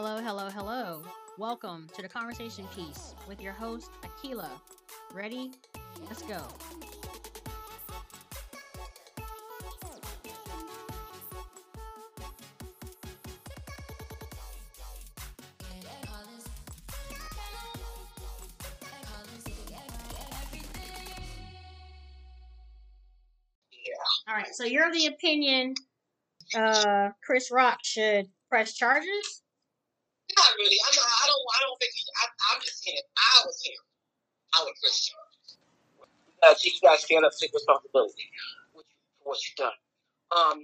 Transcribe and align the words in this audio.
Hello, 0.00 0.20
hello, 0.20 0.48
hello. 0.48 1.02
Welcome 1.38 1.88
to 1.96 2.02
the 2.02 2.08
conversation 2.08 2.68
piece 2.68 3.16
with 3.26 3.40
your 3.40 3.52
host, 3.52 3.90
Akila. 4.04 4.48
Ready? 5.12 5.50
Let's 6.06 6.22
go. 6.22 6.40
All 24.28 24.36
right, 24.36 24.46
so 24.52 24.62
you're 24.62 24.86
of 24.86 24.94
the 24.94 25.06
opinion 25.06 25.74
uh, 26.54 27.08
Chris 27.26 27.50
Rock 27.50 27.80
should 27.82 28.28
press 28.48 28.74
charges? 28.74 29.42
Not 30.36 30.54
really. 30.54 30.76
I'm 30.86 30.94
not, 30.94 31.08
I 31.08 31.26
don't. 31.26 31.44
I 31.50 31.58
don't 31.58 31.66
think. 31.78 31.92
He, 31.94 32.02
I, 32.18 32.24
I'm 32.52 32.60
just 32.60 32.82
saying. 32.82 32.98
If 32.98 33.08
I 33.16 33.46
was 33.46 33.58
him, 33.62 33.80
I 34.54 34.58
would 34.66 34.76
press 34.78 34.98
charges. 35.06 35.58
Uh, 36.42 36.54
so 36.54 36.62
you 36.62 36.78
guys 36.82 37.02
stand 37.02 37.24
up, 37.24 37.32
take 37.34 37.50
responsibility 37.52 38.30
for 38.72 38.82
what 39.34 39.38
you've 39.42 39.58
done. 39.58 39.78
Um, 40.30 40.58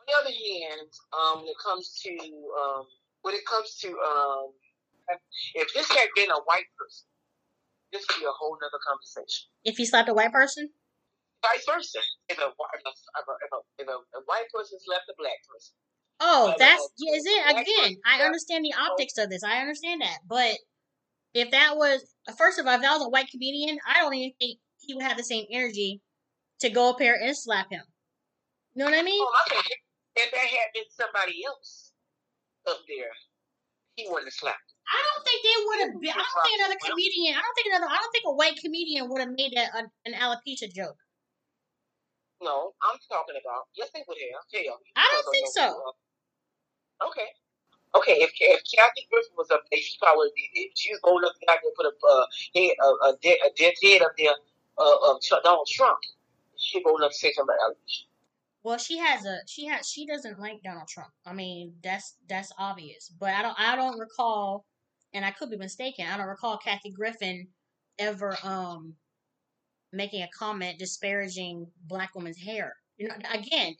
on 0.00 0.04
the 0.08 0.14
other 0.16 0.32
hand, 0.32 0.90
um, 1.12 1.44
when 1.44 1.52
it 1.52 1.60
comes 1.60 2.00
to 2.04 2.12
um, 2.56 2.84
when 3.22 3.34
it 3.34 3.44
comes 3.44 3.76
to 3.84 3.88
um, 3.92 4.52
if 5.54 5.68
this 5.74 5.88
had 5.90 6.08
been 6.14 6.30
a 6.30 6.40
white 6.46 6.70
person, 6.78 7.06
this 7.92 8.06
would 8.08 8.20
be 8.20 8.26
a 8.26 8.32
whole 8.32 8.56
nother 8.56 8.80
conversation. 8.86 9.50
If 9.64 9.76
he 9.76 9.84
slapped 9.84 10.08
a 10.08 10.14
white 10.14 10.32
person? 10.32 10.70
Vice 11.42 11.64
versa. 11.64 12.00
If 12.28 12.38
a, 12.38 12.48
if 12.52 12.52
a, 12.52 12.62
if 12.76 12.84
a, 12.84 13.34
if 13.44 13.50
a, 13.52 13.58
if 13.82 13.88
a, 13.88 13.96
a 13.96 14.22
white 14.28 14.48
person 14.52 14.78
slapped 14.80 15.08
a 15.08 15.16
black 15.16 15.40
person. 15.48 15.74
Oh, 16.20 16.54
that's 16.58 16.82
uh, 16.82 16.88
yeah, 16.98 17.16
is 17.16 17.24
it 17.26 17.50
again? 17.50 17.96
I 18.06 18.22
understand 18.22 18.64
the 18.64 18.74
optics 18.78 19.16
of 19.16 19.30
this. 19.30 19.42
I 19.42 19.60
understand 19.60 20.02
that, 20.02 20.18
but 20.28 20.54
if 21.32 21.50
that 21.50 21.76
was 21.76 22.04
first 22.36 22.58
of 22.58 22.66
all, 22.66 22.74
if 22.74 22.82
that 22.82 22.92
was 22.92 23.06
a 23.06 23.08
white 23.08 23.30
comedian, 23.30 23.78
I 23.88 24.00
don't 24.00 24.14
even 24.14 24.32
think 24.38 24.58
he 24.78 24.94
would 24.94 25.04
have 25.04 25.16
the 25.16 25.24
same 25.24 25.46
energy 25.50 26.00
to 26.60 26.68
go 26.68 26.90
up 26.90 27.00
here 27.00 27.18
and 27.20 27.36
slap 27.36 27.70
him. 27.70 27.82
You 28.74 28.84
know 28.84 28.90
what 28.90 28.98
I 28.98 29.02
mean? 29.02 29.20
Oh. 29.20 29.62
If 30.16 30.30
that 30.32 30.38
had 30.38 30.70
been 30.74 30.84
somebody 30.90 31.40
else 31.46 31.92
up 32.68 32.78
there, 32.86 33.14
he 33.96 34.04
wouldn't 34.08 34.26
have 34.26 34.34
slapped. 34.34 34.58
him. 34.58 34.76
I 34.90 34.98
don't 35.00 35.24
think 35.24 35.40
they 35.40 35.58
would 35.64 35.80
have 35.86 35.94
been. 36.02 36.12
I 36.12 36.20
don't 36.20 36.44
think 36.44 36.58
another 36.60 36.80
comedian. 36.82 37.38
I 37.38 37.40
don't 37.40 37.54
think 37.54 37.68
another. 37.70 37.88
I 37.88 37.96
don't 37.96 38.12
think 38.12 38.26
a 38.26 38.34
white 38.34 38.58
comedian 38.58 39.08
would 39.08 39.22
have 39.22 39.32
made 39.32 39.54
that 39.54 39.70
a, 39.72 39.86
an 40.04 40.14
alopecia 40.18 40.68
joke. 40.68 40.98
No, 42.42 42.72
I'm 42.82 42.98
talking 43.08 43.38
about. 43.38 43.70
Yes, 43.76 43.88
they 43.94 44.02
would 44.08 44.18
have. 44.18 44.42
You. 44.50 44.74
I 44.96 45.06
don't 45.14 45.30
think 45.30 45.46
so. 45.54 45.78
Okay. 47.06 47.28
Okay, 47.96 48.22
if 48.22 48.30
if 48.38 48.62
Kathy 48.70 49.08
Griffin 49.10 49.34
was 49.36 49.50
up 49.50 49.62
there, 49.70 49.80
she 49.80 49.98
probably 49.98 50.30
it. 50.54 50.70
She 50.76 50.92
was 50.92 51.00
old 51.02 51.22
enough 51.22 51.34
to 51.40 51.46
there 51.46 51.72
put 51.74 51.86
a 51.86 51.94
uh, 52.06 52.26
head, 52.54 52.74
a, 52.78 52.88
a, 53.08 53.16
dead, 53.20 53.36
a 53.44 53.50
dead 53.58 53.74
head 53.82 54.02
up 54.02 54.12
there 54.16 54.30
uh, 54.78 55.10
of 55.10 55.20
Donald 55.42 55.66
Trump. 55.68 55.98
She 56.56 56.82
old 56.86 57.00
enough 57.00 57.10
to 57.10 57.18
say 57.18 57.32
something 57.32 57.54
about. 57.54 57.76
Well, 58.62 58.78
she 58.78 58.98
has 58.98 59.24
a 59.24 59.38
she 59.46 59.66
has 59.66 59.88
she 59.88 60.06
doesn't 60.06 60.38
like 60.38 60.62
Donald 60.62 60.86
Trump. 60.86 61.10
I 61.26 61.32
mean, 61.32 61.74
that's 61.82 62.16
that's 62.28 62.52
obvious. 62.58 63.10
But 63.18 63.34
I 63.34 63.42
don't 63.42 63.58
I 63.58 63.74
don't 63.74 63.98
recall, 63.98 64.66
and 65.12 65.24
I 65.24 65.32
could 65.32 65.50
be 65.50 65.56
mistaken. 65.56 66.06
I 66.06 66.16
don't 66.16 66.28
recall 66.28 66.58
Kathy 66.58 66.90
Griffin 66.90 67.48
ever 67.98 68.36
um 68.44 68.94
making 69.92 70.22
a 70.22 70.28
comment 70.36 70.78
disparaging 70.78 71.66
black 71.86 72.14
women's 72.14 72.38
hair. 72.38 72.76
You 72.98 73.08
know, 73.08 73.14
again, 73.32 73.74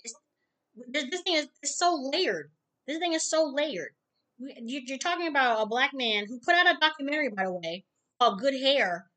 this, 0.89 1.05
this 1.11 1.21
thing 1.21 1.35
is 1.35 1.49
so 1.65 2.11
layered. 2.13 2.51
This 2.87 2.99
thing 2.99 3.13
is 3.13 3.29
so 3.29 3.45
layered. 3.45 3.95
You- 4.39 4.83
You're 4.87 4.99
talking 4.99 5.27
about 5.29 5.63
a 5.63 5.67
black 5.67 5.93
man 5.93 6.27
who 6.27 6.41
put 6.41 6.55
out 6.55 6.67
a 6.75 6.79
documentary, 6.81 7.29
by 7.29 7.45
the 7.45 7.53
way, 7.53 7.85
called 8.19 8.41
"Good 8.41 8.55
Hair," 8.55 9.11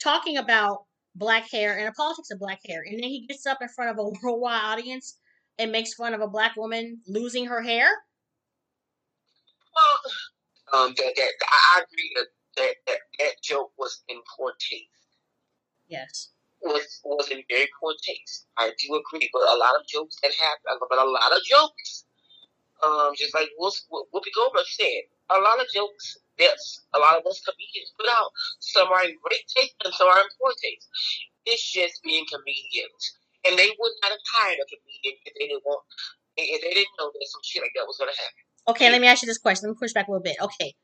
talking 0.00 0.36
about 0.36 0.86
black 1.14 1.50
hair 1.50 1.76
and 1.78 1.86
the 1.88 1.92
politics 1.92 2.30
of 2.30 2.38
black 2.38 2.60
hair, 2.66 2.82
and 2.82 2.94
then 3.02 3.10
he 3.10 3.26
gets 3.26 3.46
up 3.46 3.60
in 3.60 3.68
front 3.68 3.90
of 3.90 3.98
a 3.98 4.08
worldwide 4.22 4.64
audience 4.64 5.18
and 5.58 5.70
makes 5.72 5.94
fun 5.94 6.14
of 6.14 6.20
a 6.20 6.28
black 6.28 6.56
woman 6.56 7.02
losing 7.06 7.46
her 7.46 7.62
hair. 7.62 8.04
Well, 9.74 10.84
um, 10.86 10.94
that, 10.96 11.12
that 11.16 11.32
I 11.50 11.78
I 11.78 11.82
agree 11.82 12.12
that 12.16 12.26
that, 12.56 12.74
that 12.86 12.98
that 13.18 13.42
joke 13.42 13.72
was 13.78 14.02
in 14.08 14.20
poor 14.36 14.52
taste. 14.58 14.88
Yes. 15.88 16.30
was 16.62 17.00
was 17.04 17.28
in 17.28 17.42
very 17.48 17.68
poor 17.80 17.94
taste. 18.02 18.46
I 18.56 18.72
do 18.80 18.94
agree, 18.94 19.28
but 19.32 19.42
a 19.42 19.56
lot 19.56 19.78
of 19.78 19.86
jokes 19.86 20.16
that 20.22 20.32
happen, 20.34 20.78
but 20.88 20.98
a 20.98 21.04
lot 21.04 21.32
of 21.32 21.42
jokes, 21.44 22.04
um, 22.82 23.14
just 23.14 23.34
like 23.34 23.48
Whoopi 23.58 24.32
Goldberg 24.34 24.66
said, 24.66 25.06
a 25.30 25.38
lot 25.38 25.60
of 25.62 25.66
jokes 25.72 26.18
that 26.38 26.58
a 26.94 26.98
lot 26.98 27.16
of 27.16 27.26
us 27.26 27.40
comedians 27.40 27.94
put 27.96 28.10
out, 28.10 28.30
some 28.60 28.90
are 28.90 29.04
in 29.04 29.14
great 29.22 29.46
taste 29.54 29.76
and 29.84 29.94
some 29.94 30.08
are 30.08 30.20
in 30.20 30.30
poor 30.40 30.52
taste. 30.58 30.88
It's 31.46 31.62
just 31.72 32.02
being 32.02 32.26
comedians, 32.26 33.02
and 33.46 33.58
they 33.58 33.70
would 33.70 33.94
not 34.02 34.12
have 34.12 34.26
hired 34.34 34.58
a 34.58 34.66
comedian 34.66 35.18
if 35.24 35.32
they 35.34 35.46
didn't 35.48 35.64
want, 35.64 35.82
if 36.36 36.60
they 36.62 36.74
didn't 36.74 36.96
know 36.98 37.10
that 37.10 37.26
some 37.30 37.42
shit 37.44 37.62
like 37.62 37.74
that 37.74 37.86
was 37.86 37.98
going 37.98 38.10
to 38.10 38.18
happen. 38.18 38.42
Okay, 38.68 38.90
let 38.90 39.00
me 39.00 39.08
ask 39.08 39.22
you 39.22 39.26
this 39.26 39.42
question. 39.42 39.68
Let 39.68 39.74
me 39.74 39.80
push 39.80 39.92
back 39.92 40.06
a 40.06 40.10
little 40.10 40.22
bit. 40.22 40.36
Okay. 40.40 40.74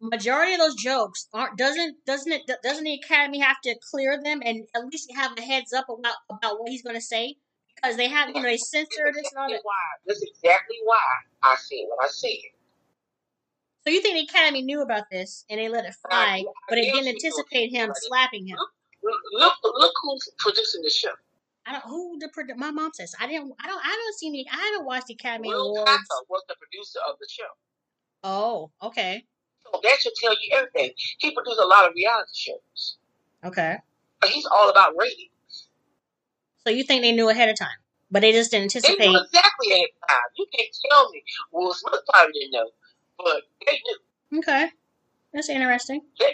Majority 0.00 0.54
of 0.54 0.58
those 0.58 0.74
jokes 0.74 1.28
aren't 1.32 1.56
doesn't 1.56 1.96
doesn't 2.04 2.30
it 2.30 2.42
doesn't 2.62 2.84
the 2.84 3.00
Academy 3.02 3.38
have 3.38 3.60
to 3.62 3.74
clear 3.90 4.20
them 4.22 4.42
and 4.44 4.66
at 4.74 4.84
least 4.86 5.10
have 5.14 5.32
a 5.38 5.40
heads 5.40 5.72
up 5.72 5.86
about 5.88 6.16
about 6.28 6.60
what 6.60 6.68
he's 6.68 6.82
going 6.82 6.96
to 6.96 7.00
say 7.00 7.36
because 7.76 7.96
they 7.96 8.08
have 8.08 8.28
you 8.28 8.34
know 8.34 8.42
they 8.42 8.56
censor 8.56 9.12
this 9.12 9.30
and 9.32 9.38
all 9.38 9.48
that. 9.48 9.54
That's 9.54 9.64
why. 9.64 9.74
That's 10.06 10.22
exactly 10.22 10.76
why 10.84 10.98
I 11.42 11.56
said 11.56 11.84
what 11.88 12.04
I 12.04 12.08
said. 12.08 12.30
So 13.86 13.90
you 13.90 14.00
think 14.00 14.16
the 14.16 14.32
Academy 14.34 14.62
knew 14.62 14.80
about 14.80 15.04
this 15.10 15.44
and 15.50 15.60
they 15.60 15.68
let 15.68 15.84
it 15.84 15.94
fly, 16.08 16.42
but 16.68 16.78
it 16.78 16.90
didn't 16.92 17.08
anticipate 17.08 17.70
him 17.70 17.90
slapping 17.94 18.46
him. 18.46 18.56
Look, 19.02 19.18
look, 19.32 19.54
look 19.62 19.92
who's 20.02 20.28
producing 20.38 20.80
the 20.82 20.90
show. 20.90 21.10
I 21.66 21.72
don't 21.72 21.84
who 21.84 22.18
the 22.18 22.28
produ- 22.28 22.56
my 22.56 22.70
mom 22.70 22.92
says 22.94 23.14
I 23.20 23.26
didn't 23.26 23.52
I 23.62 23.66
don't 23.66 23.80
I 23.84 23.88
don't 23.90 24.14
see 24.18 24.30
the 24.30 24.46
I 24.50 24.56
haven't 24.56 24.86
watched 24.86 25.06
the 25.08 25.14
Academy 25.14 25.48
Will 25.48 25.76
Awards. 25.76 26.02
Was 26.28 26.42
the 26.48 26.54
producer 26.56 26.98
of 27.08 27.16
the 27.18 27.26
show. 27.28 27.48
Oh, 28.22 28.70
okay, 28.82 29.24
So 29.62 29.78
that 29.82 29.96
should 30.00 30.14
tell 30.18 30.32
you 30.32 30.56
everything. 30.56 30.92
He 31.18 31.30
produced 31.32 31.60
a 31.60 31.66
lot 31.66 31.86
of 31.86 31.92
reality 31.94 32.30
shows. 32.32 32.96
okay. 33.44 33.76
But 34.20 34.30
he's 34.30 34.46
all 34.46 34.70
about 34.70 34.94
ratings. 34.96 35.28
So 36.66 36.72
you 36.72 36.82
think 36.84 37.02
they 37.02 37.12
knew 37.12 37.28
ahead 37.28 37.48
of 37.50 37.58
time, 37.58 37.76
but 38.10 38.20
they 38.20 38.32
just 38.32 38.50
didn't 38.50 38.64
anticipate. 38.74 38.98
They 38.98 39.08
knew 39.10 39.20
exactly 39.20 39.72
ahead 39.72 39.88
of 40.02 40.08
time. 40.08 40.28
You 40.36 40.46
can't 40.56 40.76
tell 40.90 41.10
me 41.10 41.22
Will 41.52 41.74
Smith 41.74 42.00
probably 42.08 42.32
didn't 42.32 42.52
know. 42.52 42.70
But 43.18 43.42
they 43.66 43.80
knew. 43.84 44.38
Okay, 44.40 44.70
that's 45.32 45.48
interesting. 45.48 46.02
They 46.18 46.32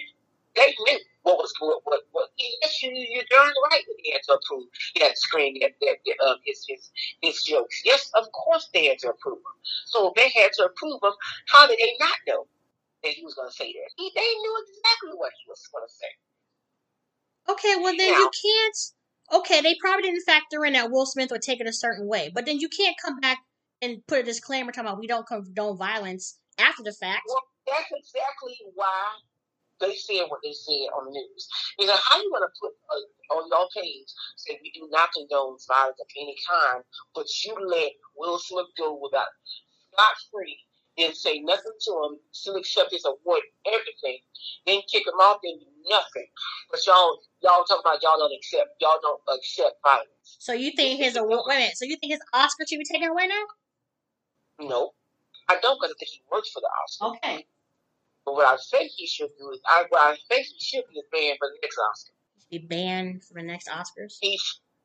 they 0.56 0.74
knew 0.86 0.98
what 1.22 1.36
was 1.38 1.52
going 1.60 1.78
what 1.84 2.00
what 2.12 2.30
yes, 2.38 2.82
you 2.82 2.90
you're 2.92 3.24
darn 3.30 3.52
right 3.70 3.82
that 3.86 3.96
he 3.98 4.12
had 4.12 4.22
to 4.28 4.34
approve. 4.34 4.66
He 4.94 5.02
had 5.02 5.10
to 5.10 5.16
screen 5.16 5.58
that, 5.60 5.72
that, 5.80 6.26
um 6.26 6.36
his 6.44 6.64
his 6.68 6.90
his 7.22 7.42
jokes. 7.42 7.82
Yes, 7.84 8.10
of 8.14 8.30
course 8.32 8.68
they 8.72 8.86
had 8.86 8.98
to 9.00 9.10
approve 9.10 9.38
him. 9.38 9.58
So 9.86 10.08
if 10.08 10.14
they 10.14 10.30
had 10.40 10.52
to 10.54 10.64
approve 10.66 11.00
him, 11.02 11.12
how 11.48 11.66
did 11.66 11.78
they 11.78 11.94
not 11.98 12.16
know 12.26 12.46
that 13.02 13.12
he 13.12 13.24
was 13.24 13.34
gonna 13.34 13.50
say 13.52 13.72
that? 13.72 13.90
He, 13.96 14.10
they 14.14 14.20
knew 14.20 14.64
exactly 14.66 15.10
what 15.16 15.32
he 15.42 15.48
was 15.48 15.68
gonna 15.72 15.88
say. 15.88 16.12
Okay, 17.48 17.76
well 17.76 17.94
then 17.96 18.12
Yeah. 18.12 18.18
you 18.18 18.30
can't. 18.30 18.76
Okay, 19.32 19.60
they 19.60 19.76
probably 19.80 20.02
didn't 20.02 20.24
factor 20.24 20.64
in 20.64 20.72
that 20.72 20.90
Will 20.90 21.06
Smith 21.06 21.30
would 21.30 21.42
take 21.42 21.60
it 21.60 21.66
a 21.68 21.72
certain 21.72 22.08
way, 22.08 22.30
but 22.34 22.46
then 22.46 22.58
you 22.58 22.68
can't 22.68 22.96
come 23.00 23.20
back 23.20 23.38
and 23.80 24.04
put 24.06 24.20
a 24.20 24.22
disclaimer 24.22 24.72
talking 24.72 24.88
about 24.88 24.98
we 24.98 25.06
don't 25.06 25.26
condone 25.26 25.76
violence 25.76 26.38
after 26.58 26.82
the 26.82 26.92
fact. 26.92 27.22
Well, 27.28 27.42
that's 27.66 27.88
exactly 27.94 28.56
why 28.74 29.18
they 29.80 29.94
said 29.94 30.26
what 30.28 30.40
they 30.44 30.52
said 30.52 30.90
on 30.92 31.06
the 31.06 31.12
news. 31.12 31.48
You 31.78 31.86
know, 31.86 31.96
how 31.96 32.18
you 32.18 32.30
gonna 32.32 32.52
put 32.60 32.72
uh, 32.90 33.34
on 33.36 33.48
your 33.48 33.68
page 33.74 34.08
say 34.36 34.58
we 34.62 34.70
do 34.72 34.88
not 34.90 35.10
condone 35.14 35.56
violence 35.66 36.00
of 36.00 36.06
any 36.18 36.36
kind, 36.48 36.84
but 37.14 37.26
you 37.44 37.54
let 37.54 37.92
Will 38.16 38.38
Smith 38.38 38.66
go 38.76 38.98
without 39.00 39.28
scot 39.92 40.16
free, 40.32 40.58
then 41.00 41.14
say 41.14 41.40
nothing 41.40 41.72
to 41.86 41.90
him, 42.04 42.18
still 42.32 42.56
accept 42.56 42.92
his 42.92 43.04
award, 43.04 43.42
everything, 43.66 44.18
then 44.66 44.80
kick 44.90 45.06
him 45.06 45.14
off, 45.14 45.40
then 45.42 45.58
do 45.58 45.66
nothing. 45.88 46.26
But 46.70 46.80
y'all, 46.86 47.18
y'all 47.42 47.64
talk 47.64 47.80
about 47.80 48.02
y'all 48.02 48.18
don't 48.18 48.32
accept, 48.36 48.70
y'all 48.80 48.98
don't 49.02 49.20
accept 49.36 49.76
violence. 49.82 50.36
So 50.38 50.52
you 50.52 50.72
think 50.76 51.00
his 51.00 51.16
award? 51.16 51.40
Wait 51.46 51.56
a 51.56 51.58
minute. 51.60 51.76
So 51.76 51.84
you 51.84 51.96
think 51.96 52.12
his 52.12 52.20
Oscar 52.34 52.64
should 52.68 52.78
be 52.78 52.84
taken 52.84 53.08
away 53.08 53.26
now? 53.26 53.44
No, 54.68 54.92
I 55.48 55.58
don't, 55.62 55.78
because 55.80 55.94
I 55.94 55.98
think 55.98 56.10
he 56.10 56.20
works 56.30 56.50
for 56.50 56.60
the 56.60 56.68
Oscar. 56.84 57.16
Okay, 57.16 57.46
But 58.24 58.34
what 58.34 58.46
I 58.46 58.56
think 58.70 58.92
he 58.96 59.06
should 59.06 59.30
do 59.38 59.50
is, 59.52 59.60
I, 59.66 59.84
what 59.88 60.02
I 60.02 60.16
think 60.28 60.46
he 60.46 60.58
should 60.60 60.84
be 60.92 61.00
banned 61.10 61.38
for 61.38 61.48
the 61.48 61.58
next 61.62 61.78
Oscar. 61.90 62.12
be 62.50 62.58
banned 62.58 63.24
for 63.24 63.34
the 63.34 63.42
next 63.42 63.68
Oscars. 63.68 64.18
he, 64.20 64.38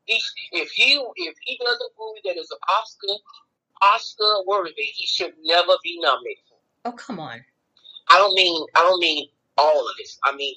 he 0.05 0.21
if 0.53 0.69
he 0.71 0.93
if 1.17 1.35
he 1.43 1.57
does 1.57 1.75
a 1.81 1.89
movie 1.99 2.21
that 2.25 2.37
is 2.39 2.49
an 2.51 2.57
Oscar 2.69 3.19
Oscar 3.81 4.43
worthy, 4.47 4.83
he 4.83 5.05
should 5.05 5.33
never 5.43 5.73
be 5.83 5.99
nominated. 6.01 6.43
Oh 6.85 6.91
come 6.91 7.19
on. 7.19 7.43
I 8.09 8.17
don't 8.17 8.33
mean 8.35 8.65
I 8.75 8.79
don't 8.81 8.99
mean 8.99 9.29
all 9.57 9.79
of 9.79 9.97
this. 9.97 10.17
I 10.23 10.35
mean 10.35 10.55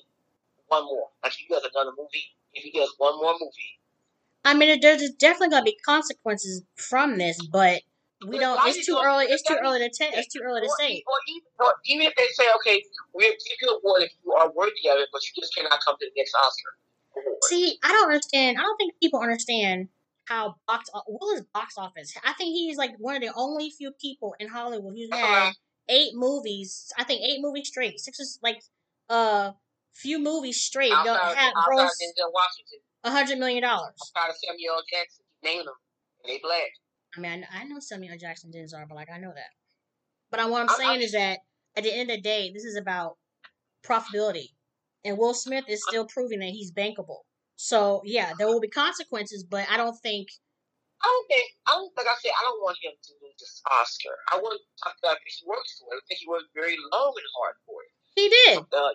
one 0.68 0.84
more. 0.84 1.08
Like 1.22 1.32
if 1.32 1.38
he 1.38 1.46
does 1.48 1.62
another 1.74 1.92
movie, 1.96 2.36
if 2.54 2.64
he 2.64 2.70
does 2.70 2.94
one 2.98 3.16
more 3.16 3.32
movie, 3.32 3.78
I 4.44 4.54
mean, 4.54 4.80
there's 4.80 5.10
definitely 5.10 5.50
gonna 5.50 5.64
be 5.64 5.76
consequences 5.84 6.62
from 6.76 7.18
this, 7.18 7.38
but 7.46 7.82
we 8.26 8.38
don't. 8.38 8.58
It's 8.66 8.86
too 8.86 8.98
early. 9.02 9.26
It's 9.26 9.42
too 9.42 9.56
early 9.62 9.78
to 9.80 9.90
tell. 9.90 10.10
It's 10.12 10.32
too 10.32 10.40
early 10.42 10.62
to 10.62 10.70
say. 10.78 11.02
Or 11.06 11.18
even, 11.28 11.48
or 11.60 11.74
even 11.86 12.06
if 12.06 12.14
they 12.16 12.26
say, 12.32 12.44
okay, 12.56 12.82
give 13.18 13.34
you 13.60 13.68
an 13.68 13.80
award 13.82 14.02
if 14.02 14.12
you 14.24 14.32
are 14.32 14.50
worthy 14.50 14.88
of 14.88 14.98
it, 14.98 15.08
but 15.12 15.22
you 15.24 15.42
just 15.42 15.54
cannot 15.54 15.78
come 15.84 15.96
to 16.00 16.06
the 16.06 16.12
next 16.16 16.34
Oscar. 16.34 16.76
Award. 17.16 17.38
See, 17.44 17.78
I 17.82 17.88
don't 17.88 18.06
understand. 18.06 18.58
I 18.58 18.62
don't 18.62 18.76
think 18.76 18.94
people 19.00 19.20
understand 19.20 19.88
how 20.28 20.56
box 20.66 20.90
Will 21.06 21.34
is 21.36 21.42
box 21.54 21.74
office. 21.78 22.12
I 22.24 22.32
think 22.34 22.50
he's 22.52 22.76
like 22.76 22.92
one 22.98 23.16
of 23.16 23.22
the 23.22 23.32
only 23.34 23.70
few 23.70 23.92
people 24.00 24.34
in 24.38 24.48
Hollywood 24.48 24.94
who's 24.94 25.08
had 25.10 25.24
Uh-huh. 25.24 25.52
eight 25.88 26.12
movies. 26.14 26.92
I 26.98 27.04
think 27.04 27.22
eight 27.22 27.40
movies 27.40 27.68
straight. 27.68 27.98
Six 27.98 28.20
is 28.20 28.38
like 28.42 28.62
uh 29.08 29.52
few 29.94 30.18
movies 30.18 30.60
straight. 30.60 30.90
Don't 30.90 31.08
Outside, 31.08 31.36
have 31.36 31.54
gross 31.66 31.90
Denzel 32.00 32.32
Washington, 32.32 32.78
a 33.04 33.10
hundred 33.10 33.38
million 33.38 33.62
dollars. 33.62 33.94
outside 34.16 34.30
of 34.30 34.36
Samuel 34.36 34.74
L. 34.76 34.82
Jackson, 34.92 35.24
name 35.42 35.64
them. 35.64 35.74
They 36.24 36.38
black. 36.42 36.68
I 37.16 37.20
mean, 37.20 37.46
I, 37.52 37.60
I 37.60 37.64
know 37.64 37.80
Samuel 37.80 38.12
L. 38.12 38.18
Jackson 38.18 38.50
didn't 38.50 38.74
are, 38.74 38.84
but 38.86 38.94
like 38.96 39.08
I 39.12 39.18
know 39.18 39.32
that. 39.34 39.50
But 40.30 40.40
I, 40.40 40.46
what 40.46 40.60
I'm 40.60 40.68
saying 40.68 41.00
is 41.00 41.12
that 41.12 41.38
at 41.74 41.84
the 41.84 41.92
end 41.92 42.10
of 42.10 42.16
the 42.16 42.22
day, 42.22 42.50
this 42.52 42.64
is 42.64 42.76
about 42.76 43.16
profitability, 43.82 44.50
and 45.04 45.16
Will 45.16 45.32
Smith 45.34 45.64
is 45.68 45.82
still 45.88 46.06
proving 46.06 46.40
that 46.40 46.50
he's 46.50 46.70
bankable. 46.72 47.20
So 47.58 48.02
yeah, 48.06 48.32
there 48.38 48.46
will 48.46 48.62
be 48.62 48.70
consequences, 48.70 49.42
but 49.42 49.66
I 49.68 49.76
don't 49.76 49.98
think 49.98 50.28
I 51.02 51.06
don't 51.06 51.26
think, 51.30 51.46
I 51.66 51.72
don't, 51.78 51.94
like 51.94 52.10
I 52.10 52.14
said, 52.18 52.34
I 52.34 52.42
don't 52.42 52.58
want 52.58 52.74
him 52.82 52.90
to 52.90 53.10
lose 53.22 53.38
this 53.38 53.62
Oscar. 53.70 54.14
I 54.34 54.38
want 54.42 54.58
to 54.58 54.62
talk 54.82 54.98
about 54.98 55.14
if 55.22 55.30
he 55.30 55.46
works 55.46 55.78
for 55.78 55.94
it. 55.94 56.02
I 56.02 56.02
think 56.10 56.18
he 56.18 56.26
worked 56.26 56.50
very 56.58 56.74
long 56.90 57.14
and 57.14 57.30
hard 57.38 57.54
for 57.66 57.78
it. 57.86 57.90
he 58.18 58.26
did. 58.26 58.66
Uh, 58.74 58.90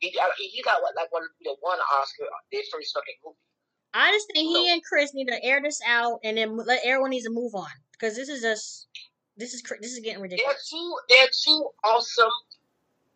he, 0.00 0.12
got- 0.12 0.36
he 0.36 0.60
got 0.60 0.82
what, 0.84 0.92
like 0.94 1.08
one, 1.08 1.24
you 1.40 1.48
know, 1.48 1.56
one 1.64 1.80
Oscar, 1.96 2.28
their 2.52 2.60
first 2.68 2.92
fucking 2.92 3.16
movie. 3.24 3.40
I 3.96 4.12
just 4.12 4.28
think 4.28 4.44
he 4.44 4.68
and 4.70 4.84
Chris 4.84 5.14
need 5.16 5.32
to 5.32 5.42
air 5.42 5.60
this 5.64 5.80
out, 5.88 6.20
and 6.22 6.36
then 6.36 6.52
let 6.56 6.84
everyone 6.84 7.16
needs 7.16 7.24
to 7.24 7.32
move 7.32 7.54
on 7.56 7.72
because 7.92 8.14
this 8.14 8.28
is 8.28 8.42
just 8.44 8.86
this 9.40 9.54
is 9.54 9.62
this 9.80 9.92
is 9.92 10.00
getting 10.04 10.20
ridiculous. 10.20 10.68
They're 10.68 10.78
two, 10.80 10.96
they're 11.08 11.32
two 11.32 11.70
awesome. 11.82 12.28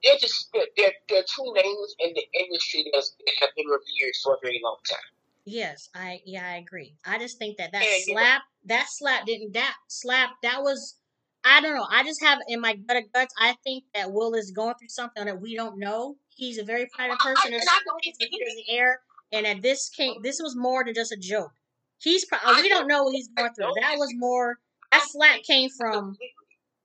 They're 0.05 0.17
just 0.19 0.49
they're, 0.53 0.67
they're, 0.77 0.93
they're 1.09 1.25
two 1.25 1.53
names 1.55 1.95
in 2.01 2.13
the 2.15 2.27
industry 2.41 2.85
that 2.93 3.05
have 3.41 3.51
been 3.57 3.67
revered 3.67 4.15
for 4.23 4.35
a 4.35 4.39
very 4.43 4.61
long 4.63 4.77
time. 4.89 4.99
Yes, 5.45 5.89
I 5.95 6.21
yeah 6.25 6.47
I 6.47 6.57
agree. 6.57 6.95
I 7.05 7.19
just 7.19 7.39
think 7.39 7.57
that 7.59 7.73
that 7.73 7.83
Yeah, 7.83 7.97
you 8.07 8.15
know- 8.15 8.21
slap 8.21 8.43
that 8.67 8.87
slap 8.89 9.27
didn't 9.27 9.53
that 9.55 9.75
slap 9.89 10.31
that 10.43 10.63
was 10.63 10.99
I 11.45 11.61
don't 11.61 11.75
know. 11.75 11.87
I 11.91 12.05
just 12.05 12.23
have 12.23 12.39
in 12.47 12.61
my 12.61 12.75
gut 12.75 12.97
of 12.99 13.13
guts. 13.13 13.35
I 13.37 13.57
think 13.65 13.83
that 13.95 14.13
Will 14.13 14.35
is 14.35 14.53
going 14.53 14.75
through 14.79 14.89
something 14.91 15.25
that 15.25 15.41
we 15.41 15.57
don't 15.57 15.77
know. 15.79 16.17
He's 16.29 16.59
a 16.59 16.63
very 16.65 16.87
private 16.95 17.17
I- 17.21 17.31
I- 17.31 17.35
person. 17.35 17.53
And 17.55 17.63
I 17.69 17.81
don't 17.85 18.01
things 18.03 18.19
that 18.19 18.29
he 18.31 18.65
air, 18.69 19.01
and 19.33 19.45
that 19.47 19.61
this 19.61 19.89
came. 19.89 20.23
This 20.23 20.41
was 20.41 20.55
more 20.55 20.85
than 20.85 20.95
just 20.95 21.11
a 21.11 21.17
joke. 21.17 21.51
He's 21.99 22.25
pro- 22.25 22.39
we 22.61 22.69
don't 22.69 22.87
know 22.87 23.03
what 23.05 23.15
he's 23.15 23.29
going 23.29 23.53
through. 23.55 23.73
That 23.81 23.97
was 23.99 24.13
more. 24.15 24.59
That 24.93 25.05
slap 25.09 25.43
came 25.43 25.69
from 25.71 26.17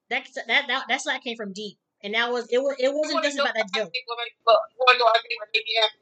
that 0.10 0.28
that 0.48 0.68
that 0.68 0.86
that 0.88 1.02
slap 1.02 1.22
came 1.24 1.38
from 1.38 1.54
deep, 1.54 1.78
and 2.04 2.14
that 2.14 2.32
was 2.32 2.48
it. 2.52 2.60
Was 2.60 2.76
it 2.80 2.94
wasn't 2.94 3.24
just 3.24 3.40
about 3.40 3.54
that 3.56 3.68
joke. 3.74 3.92
think 3.92 4.06
will 4.08 4.18
make- 4.18 4.36
look, 4.46 4.60
You 4.72 4.78
want 4.80 4.92
to 4.96 5.00
know 5.00 5.06
what 5.06 5.18
I 5.18 5.22
think 5.22 5.40
would 5.40 5.50
make 5.54 5.66
me 5.66 5.76
happy? 5.82 5.98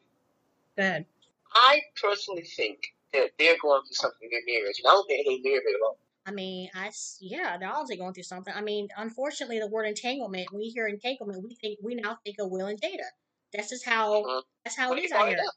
Go 0.78 0.84
ahead. 0.84 1.06
I 1.54 1.82
personally 2.02 2.44
think 2.44 2.80
that 3.14 3.32
they're 3.40 3.58
going 3.62 3.82
through 3.84 3.94
something 3.96 4.28
in 4.28 4.30
their 4.32 4.44
marriage, 4.62 4.80
and 4.80 4.88
I 4.88 4.92
don't 4.92 5.08
think 5.08 5.26
they 5.26 5.50
married 5.50 5.64
very 5.64 5.80
long. 5.82 5.96
I 6.28 6.32
mean, 6.32 6.70
I 6.74 6.92
yeah, 7.22 7.58
they're 7.58 7.70
obviously 7.70 7.98
going 7.98 8.14
through 8.14 8.24
something. 8.24 8.54
I 8.54 8.62
mean, 8.62 8.88
unfortunately, 8.98 9.60
the 9.60 9.68
word 9.68 9.86
entanglement. 9.86 10.52
We 10.52 10.70
hear 10.70 10.88
entanglement, 10.88 11.44
we 11.44 11.56
think 11.56 11.80
we 11.82 11.96
now 11.96 12.18
think 12.26 12.38
of 12.40 12.50
Will 12.50 12.66
and 12.68 12.82
Jada. 12.82 13.08
That's 13.54 13.70
just 13.70 13.86
how 13.86 14.24
Mhm. 14.24 14.44
that's 14.64 14.76
how 14.76 14.90
But 14.90 15.00
it 15.00 15.10
they 15.12 15.16
out 15.16 15.30
here. 15.30 15.38
up. 15.40 15.54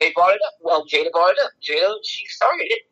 They 0.00 0.12
brought 0.12 0.34
it 0.34 0.42
up. 0.44 0.54
Well, 0.60 0.84
Jada 0.86 1.10
brought 1.12 1.30
it 1.30 1.38
up. 1.38 1.52
Jada, 1.62 1.94
she 2.04 2.26
started 2.26 2.66
it. 2.70 2.82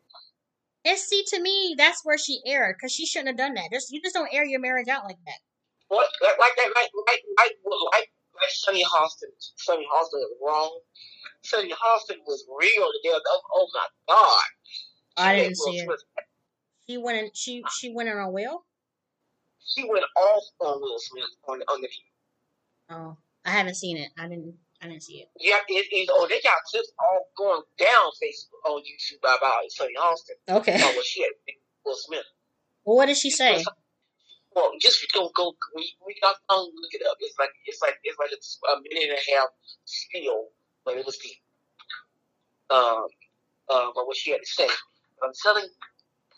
And 0.85 0.97
see, 0.99 1.25
to 1.25 1.41
me, 1.41 1.75
that's 1.77 2.05
where 2.05 2.17
she 2.17 2.41
erred 2.47 2.77
because 2.79 2.93
she 2.93 3.05
shouldn't 3.05 3.29
have 3.29 3.37
done 3.37 3.55
that. 3.55 3.71
Just 3.73 3.91
you 3.91 4.01
just 4.01 4.15
don't 4.15 4.33
air 4.33 4.45
your 4.47 4.61
marriage 4.61 4.89
out 4.89 5.05
like 5.05 5.19
that. 5.27 5.41
What 5.91 6.07
like, 6.23 6.39
like 6.39 6.55
that? 6.57 6.71
Like 6.71 6.91
like 6.95 7.23
like 7.37 7.55
like 7.67 8.09
like 8.35 8.51
Sunny 8.51 8.85
Hostin. 8.85 9.35
Sunny 9.57 9.85
Hostin 9.93 10.23
was 10.23 10.37
wrong. 10.41 10.81
Sunny 11.43 11.73
Hostin 11.73 12.19
was 12.27 12.47
real. 12.49 12.87
Were, 12.87 13.21
oh, 13.27 13.43
oh 13.53 13.69
my 13.75 13.87
god. 14.07 14.45
I 15.17 15.35
didn't 15.35 15.57
see 15.57 15.79
it. 15.79 15.89
She 16.89 16.97
went 16.97 17.19
in. 17.19 17.31
She 17.35 17.65
she 17.77 17.93
went 17.93 18.09
in 18.09 18.17
on 18.17 18.33
Will. 18.33 18.65
She 19.67 19.83
went 19.83 20.05
off 20.17 20.45
on 20.61 20.81
Will 20.81 20.99
Smith 21.01 21.25
on 21.49 21.61
on 21.63 21.81
the 21.81 21.89
Oh, 22.91 23.17
I 23.45 23.51
haven't 23.51 23.75
seen 23.75 23.97
it. 23.97 24.11
I 24.17 24.29
didn't. 24.29 24.55
I 24.81 24.87
didn't 24.87 25.03
see 25.03 25.19
it. 25.19 25.29
yeah. 25.41 25.57
It, 25.69 25.87
it, 25.91 26.09
oh, 26.11 26.27
they 26.29 26.41
got 26.41 26.55
clips 26.71 26.93
all 27.01 27.27
going 27.37 27.63
down 27.79 28.11
Facebook 28.23 28.71
on 28.71 28.81
YouTube 28.81 29.19
about 29.19 29.71
Sunny 29.71 29.95
Hostin. 29.99 30.57
Okay. 30.57 30.77
Oh, 30.81 30.93
well, 30.95 31.03
she 31.03 31.23
had 31.23 31.33
Will 31.85 31.97
Smith. 31.97 32.25
Well, 32.85 32.97
what 32.97 33.07
did 33.07 33.17
she 33.17 33.31
say? 33.31 33.65
Well, 34.55 34.73
just 34.81 35.07
go 35.15 35.31
go. 35.35 35.55
We 35.77 35.95
we 36.07 36.17
got 36.21 36.37
to 36.51 36.57
look 36.57 36.93
it 36.93 37.03
up. 37.09 37.17
It's 37.21 37.39
like 37.39 37.51
it's 37.67 37.81
like 37.83 37.97
it's 38.03 38.19
like 38.19 38.31
a 38.33 38.81
minute 38.83 39.11
and 39.11 39.19
a 39.19 39.37
half 39.37 39.49
spiel, 39.85 40.49
but 40.85 40.97
it 40.97 41.07
was 41.07 41.19
the 41.19 41.31
um 42.75 43.07
uh, 43.71 43.91
but 43.95 44.07
what 44.07 44.17
she 44.17 44.33
had 44.33 44.41
to 44.43 44.47
say. 44.47 44.69
I'm 45.23 45.33
telling, 45.43 45.69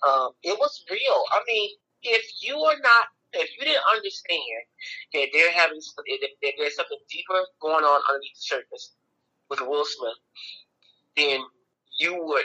um, 0.06 0.31
it 0.43 0.59
was 0.59 0.85
real. 0.91 1.23
I 1.32 1.41
mean, 1.47 1.70
if 2.03 2.25
you 2.43 2.56
are 2.56 2.76
not, 2.82 3.06
if 3.32 3.49
you 3.59 3.64
didn't 3.64 3.85
understand 3.94 4.62
that 5.15 5.29
they're 5.32 5.53
having 5.53 5.81
that 5.81 6.53
there's 6.58 6.76
something 6.76 6.99
deeper 7.11 7.41
going 7.61 7.85
on 7.85 8.00
underneath 8.11 8.37
the 8.37 8.43
surface 8.43 8.93
with 9.49 9.61
Will 9.61 9.85
Smith, 9.85 10.20
then 11.17 11.41
you 11.99 12.12
would 12.12 12.44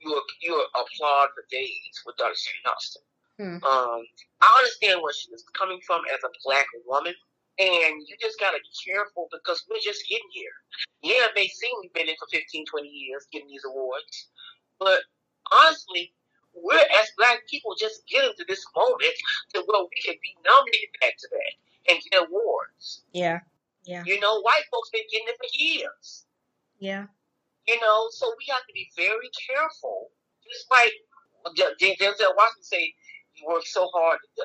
you 0.00 0.10
would 0.12 0.22
you 0.40 0.52
would 0.52 0.68
applaud 0.74 1.28
for 1.34 1.44
days 1.50 2.02
with 2.06 2.16
Dr. 2.16 2.32
Austin. 2.66 3.02
Hmm. 3.38 3.58
Um, 3.64 4.00
I 4.40 4.48
understand 4.58 5.02
where 5.02 5.12
she 5.12 5.30
was 5.30 5.44
coming 5.58 5.80
from 5.86 6.02
as 6.12 6.22
a 6.24 6.30
black 6.44 6.66
woman. 6.86 7.14
And 7.58 8.02
you 8.02 8.16
just 8.20 8.40
gotta 8.40 8.58
be 8.58 8.70
careful 8.82 9.28
because 9.30 9.64
we're 9.70 9.78
just 9.78 10.02
getting 10.08 10.26
here. 10.32 10.50
Yeah, 11.02 11.30
it 11.30 11.36
may 11.36 11.46
seem 11.46 11.70
we've 11.80 11.92
been 11.92 12.08
in 12.08 12.16
for 12.18 12.26
15, 12.32 12.66
20 12.66 12.88
years 12.88 13.26
getting 13.30 13.46
these 13.46 13.64
awards, 13.64 14.28
but 14.80 15.02
honestly, 15.52 16.12
we're 16.54 16.74
as 16.78 17.10
black 17.16 17.46
people 17.48 17.74
just 17.78 18.06
getting 18.08 18.34
to 18.38 18.44
this 18.48 18.64
moment 18.74 19.14
to 19.54 19.62
where 19.66 19.82
we 19.82 20.00
can 20.02 20.14
be 20.22 20.34
nominated 20.42 20.90
back 21.00 21.14
to 21.18 21.28
back 21.30 21.54
and 21.88 21.98
get 22.10 22.26
awards. 22.26 23.02
Yeah. 23.12 23.40
Yeah. 23.84 24.02
You 24.06 24.18
know, 24.20 24.40
white 24.40 24.64
folks 24.72 24.90
been 24.90 25.06
getting 25.10 25.28
it 25.28 25.36
for 25.36 25.50
years. 25.54 26.24
Yeah. 26.78 27.06
You 27.68 27.80
know, 27.80 28.08
so 28.10 28.34
we 28.38 28.46
have 28.50 28.66
to 28.66 28.72
be 28.72 28.90
very 28.96 29.30
careful. 29.46 30.10
Just 30.42 30.66
like 30.70 30.92
De- 31.54 31.76
De- 31.78 31.96
Denzel 31.96 32.34
Washington 32.36 32.62
say, 32.62 32.94
he 33.34 33.46
work 33.46 33.66
so 33.66 33.88
hard. 33.92 34.18
The, 34.36 34.44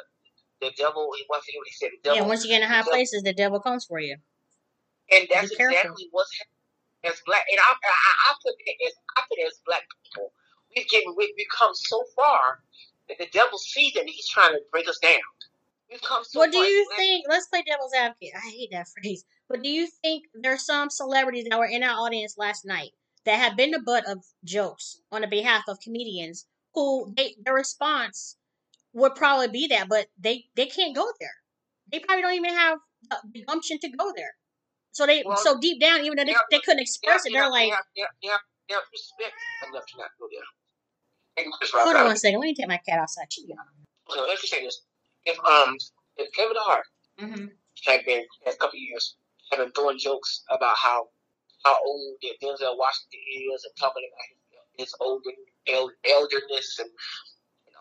the 0.62 0.72
devil, 0.78 1.10
he 1.18 1.24
what 1.28 1.42
he 1.46 1.54
said, 1.72 1.90
the 1.92 2.00
devil. 2.04 2.22
Yeah. 2.22 2.28
Once 2.28 2.44
you 2.44 2.50
get 2.50 2.62
in 2.62 2.68
high 2.68 2.84
places, 2.84 3.24
the 3.24 3.34
devil 3.34 3.60
comes 3.60 3.86
for 3.86 4.00
you. 4.00 4.18
And 5.12 5.28
that's 5.32 5.52
exactly 5.52 6.08
what's 6.12 6.32
happening 6.38 7.14
as 7.14 7.22
black. 7.26 7.44
And 7.50 7.60
I, 7.60 7.72
I, 7.72 8.32
I 8.32 8.34
put 8.44 8.54
it 8.60 8.78
as 8.86 8.94
I 9.18 9.22
put 9.28 9.40
it 9.40 9.48
as 9.48 9.60
black 9.66 9.84
people. 10.04 10.32
We've 10.76 10.88
getting 10.90 11.16
we've 11.18 11.34
come 11.58 11.72
so 11.74 12.04
far 12.16 12.60
that 13.08 13.18
the 13.18 13.28
devil 13.32 13.58
sees 13.58 13.96
it 13.96 14.02
and 14.02 14.10
he's 14.10 14.28
trying 14.28 14.52
to 14.52 14.60
break 14.72 14.88
us 14.88 15.00
down. 15.00 15.26
We've 15.90 16.02
come 16.02 16.24
so 16.24 16.40
What 16.40 16.52
do 16.52 16.60
you 16.60 16.88
think? 16.96 17.26
Let's 17.28 17.48
play 17.48 17.64
devil's 17.64 17.94
advocate. 17.94 18.34
I 18.36 18.50
hate 18.50 18.70
that 18.72 18.88
phrase. 19.02 19.26
But 19.48 19.64
do 19.64 19.70
you 19.70 19.88
think 20.04 20.26
there's 20.36 20.66
some 20.66 20.90
celebrities 20.90 21.46
that 21.50 21.58
were 21.58 21.66
in 21.66 21.84
our 21.84 21.98
audience 22.06 22.36
last 22.38 22.66
night 22.66 22.92
that 23.26 23.40
have 23.40 23.58
been 23.58 23.72
the 23.72 23.80
butt 23.80 24.08
of 24.08 24.24
jokes 24.44 25.02
on 25.12 25.22
the 25.22 25.28
behalf 25.28 25.64
of 25.68 25.80
comedians 25.80 26.46
who 26.74 27.12
they, 27.18 27.36
their 27.44 27.56
response 27.56 28.38
would 28.94 29.16
probably 29.16 29.48
be 29.48 29.68
that, 29.68 29.88
but 29.90 30.08
they 30.18 30.46
they 30.56 30.66
can't 30.66 30.96
go 30.96 31.06
there. 31.20 31.36
They 31.92 32.00
probably 32.00 32.24
don't 32.24 32.34
even 32.34 32.54
have 32.54 32.80
the 33.34 33.44
gumption 33.46 33.80
to 33.80 33.90
go 33.90 34.12
there. 34.16 34.36
So 34.92 35.06
they 35.06 35.24
Well, 35.26 35.38
so 35.38 35.60
deep 35.60 35.80
down, 35.80 36.02
even 36.02 36.18
though 36.18 36.26
they, 36.26 36.32
yeah, 36.32 36.50
they 36.52 36.60
couldn't 36.60 36.82
express 36.82 37.26
it, 37.26 37.34
they're 37.34 37.50
like, 37.50 37.70
yeah, 37.70 37.78
yeah, 37.96 38.06
yeah, 38.22 38.38
yeah, 38.70 38.78
respect 38.92 39.34
enough 39.68 39.86
to 39.86 39.98
not 39.98 40.10
go 40.20 40.28
there. 40.32 41.46
Hold 41.74 41.96
on 41.96 42.06
one 42.06 42.18
second, 42.18 42.40
let 42.40 42.48
me 42.48 42.56
take 42.56 42.68
my 42.68 42.82
cat 42.86 43.00
outside. 43.00 43.32
She 43.32 43.46
let's 44.28 44.42
just 44.42 44.54
say 44.54 44.64
this: 44.64 44.82
if 45.26 45.40
um, 45.40 45.78
if 46.18 46.32
Kevin 46.34 46.56
Hart. 46.58 46.86
Mm-hmm. 47.20 47.48
had 47.86 48.06
been 48.06 48.24
a 48.48 48.52
couple 48.52 48.80
of 48.80 48.88
years, 48.88 49.18
had 49.52 49.58
been 49.58 49.72
throwing 49.72 50.00
jokes 50.00 50.44
about 50.50 50.76
how 50.78 51.10
how 51.66 51.76
old 51.84 52.16
Denzel 52.42 52.78
Washington 52.78 53.20
is, 53.54 53.66
and 53.66 53.76
talking 53.78 54.08
about 54.08 54.24
his, 54.78 54.88
his 54.88 54.96
older 55.02 55.32
el- 55.68 55.92
elderness 56.08 56.80
and 56.80 56.90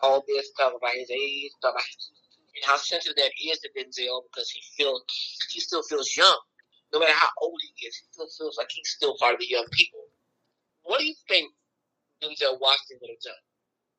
all 0.01 0.23
this, 0.27 0.51
talking 0.57 0.77
about 0.81 0.93
his 0.95 1.09
age, 1.11 1.51
talking 1.61 1.75
about 1.77 1.83
his, 1.83 2.11
and 2.55 2.65
how 2.65 2.77
sensitive 2.77 3.15
that 3.17 3.31
is 3.39 3.59
to 3.59 3.69
Denzel 3.77 4.23
because 4.31 4.49
he 4.49 4.61
feels 4.77 5.03
he 5.51 5.59
still 5.59 5.83
feels 5.83 6.15
young, 6.17 6.37
no 6.93 6.99
matter 6.99 7.13
how 7.13 7.29
old 7.41 7.59
he 7.61 7.85
is, 7.87 7.95
he 7.95 8.05
still 8.11 8.27
feels 8.37 8.57
like 8.57 8.67
he's 8.71 8.89
still 8.89 9.15
part 9.19 9.33
of 9.33 9.39
the 9.39 9.47
young 9.47 9.67
people. 9.71 9.99
What 10.83 10.99
do 10.99 11.05
you 11.05 11.15
think 11.27 11.51
Denzel 12.21 12.59
Washington 12.59 12.97
would 13.01 13.11
have 13.11 13.23
done? 13.23 13.43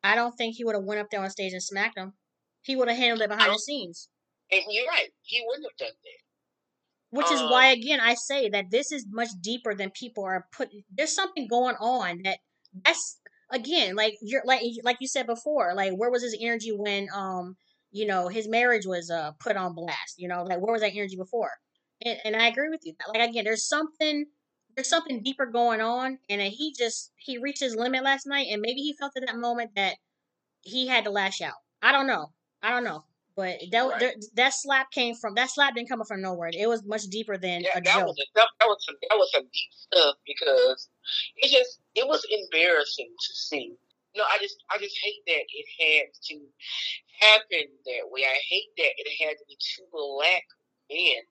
I 0.02 0.14
don't 0.14 0.32
think 0.32 0.56
he 0.56 0.64
would 0.64 0.74
have 0.74 0.84
went 0.84 1.00
up 1.00 1.08
there 1.10 1.20
on 1.20 1.30
stage 1.30 1.52
and 1.52 1.62
smacked 1.62 1.98
him. 1.98 2.14
He 2.62 2.76
would 2.76 2.88
have 2.88 2.96
handled 2.96 3.22
it 3.22 3.28
behind 3.28 3.52
the 3.52 3.58
scenes. 3.58 4.08
And 4.50 4.62
you're 4.68 4.86
right, 4.86 5.10
he 5.22 5.42
wouldn't 5.46 5.66
have 5.66 5.76
done 5.76 5.96
that. 5.96 7.16
Which 7.16 7.30
is 7.30 7.40
Um, 7.40 7.50
why, 7.50 7.68
again, 7.68 8.00
I 8.00 8.14
say 8.14 8.48
that 8.50 8.70
this 8.70 8.92
is 8.92 9.06
much 9.08 9.28
deeper 9.40 9.74
than 9.74 9.90
people 9.90 10.24
are 10.24 10.46
putting. 10.52 10.84
There's 10.90 11.14
something 11.14 11.48
going 11.48 11.76
on 11.76 12.22
that 12.24 12.38
that's 12.84 13.19
again 13.52 13.96
like 13.96 14.14
you're 14.22 14.42
like 14.44 14.62
like 14.84 14.98
you 15.00 15.08
said 15.08 15.26
before. 15.26 15.74
Like 15.74 15.92
where 15.94 16.10
was 16.10 16.22
his 16.22 16.36
energy 16.40 16.70
when 16.72 17.08
um 17.14 17.56
you 17.92 18.06
know, 18.06 18.28
his 18.28 18.48
marriage 18.48 18.86
was 18.86 19.10
uh 19.10 19.32
put 19.40 19.56
on 19.56 19.74
blast. 19.74 20.14
You 20.18 20.28
know, 20.28 20.42
like 20.44 20.60
where 20.60 20.72
was 20.72 20.82
that 20.82 20.94
energy 20.94 21.16
before? 21.16 21.50
And, 22.04 22.18
and 22.24 22.36
I 22.36 22.48
agree 22.48 22.68
with 22.70 22.80
you. 22.84 22.94
Like 23.12 23.28
again, 23.30 23.44
there's 23.44 23.66
something 23.68 24.26
there's 24.76 24.88
something 24.88 25.22
deeper 25.22 25.46
going 25.46 25.80
on, 25.80 26.18
and 26.28 26.40
he 26.42 26.74
just 26.78 27.12
he 27.16 27.38
reached 27.38 27.60
his 27.60 27.74
limit 27.74 28.04
last 28.04 28.26
night, 28.26 28.48
and 28.50 28.62
maybe 28.62 28.80
he 28.80 28.94
felt 28.98 29.12
at 29.16 29.26
that 29.26 29.36
moment 29.36 29.72
that 29.76 29.96
he 30.62 30.86
had 30.86 31.04
to 31.04 31.10
lash 31.10 31.40
out. 31.40 31.54
I 31.82 31.92
don't 31.92 32.06
know. 32.06 32.32
I 32.62 32.70
don't 32.70 32.84
know. 32.84 33.04
But 33.36 33.60
that 33.70 33.84
Right. 33.88 34.14
that 34.34 34.52
slap 34.54 34.90
came 34.90 35.14
from 35.14 35.34
that 35.34 35.50
slap 35.50 35.74
didn't 35.74 35.88
come 35.88 36.04
from 36.04 36.20
nowhere. 36.20 36.50
It 36.52 36.68
was 36.68 36.84
much 36.84 37.04
deeper 37.04 37.38
than 37.38 37.62
Yeah, 37.62 37.78
a 37.78 37.80
that 37.80 37.94
joke. 37.94 38.06
was 38.08 38.18
a, 38.18 38.26
that, 38.34 38.48
that 38.58 38.66
was 38.66 38.84
some 38.84 38.96
that 39.08 39.16
was 39.16 39.30
some 39.32 39.44
deep 39.44 39.72
stuff 39.72 40.16
because 40.26 40.88
it 41.36 41.50
just 41.50 41.80
it 41.94 42.06
was 42.06 42.26
embarrassing 42.30 43.08
to 43.08 43.34
see. 43.34 43.74
No, 44.16 44.24
I 44.24 44.38
just 44.42 44.56
I 44.70 44.78
just 44.78 44.98
hate 45.02 45.22
that 45.26 45.44
it 45.46 45.66
had 45.78 46.06
to 46.12 46.36
happen 47.20 47.66
that 47.86 48.10
way. 48.10 48.22
I 48.26 48.38
hate 48.48 48.70
that 48.76 48.92
it 48.98 49.08
had 49.24 49.36
to 49.38 49.44
be 49.48 49.56
two 49.60 49.84
black 49.92 50.42
men. 50.90 51.22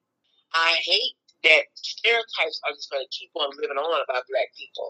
I 0.53 0.77
hate 0.83 1.13
that 1.43 1.63
stereotypes 1.75 2.59
are 2.65 2.73
just 2.73 2.89
going 2.89 3.03
to 3.03 3.09
keep 3.17 3.29
on 3.35 3.49
living 3.61 3.77
on 3.77 4.03
about 4.03 4.23
black 4.29 4.49
people. 4.57 4.89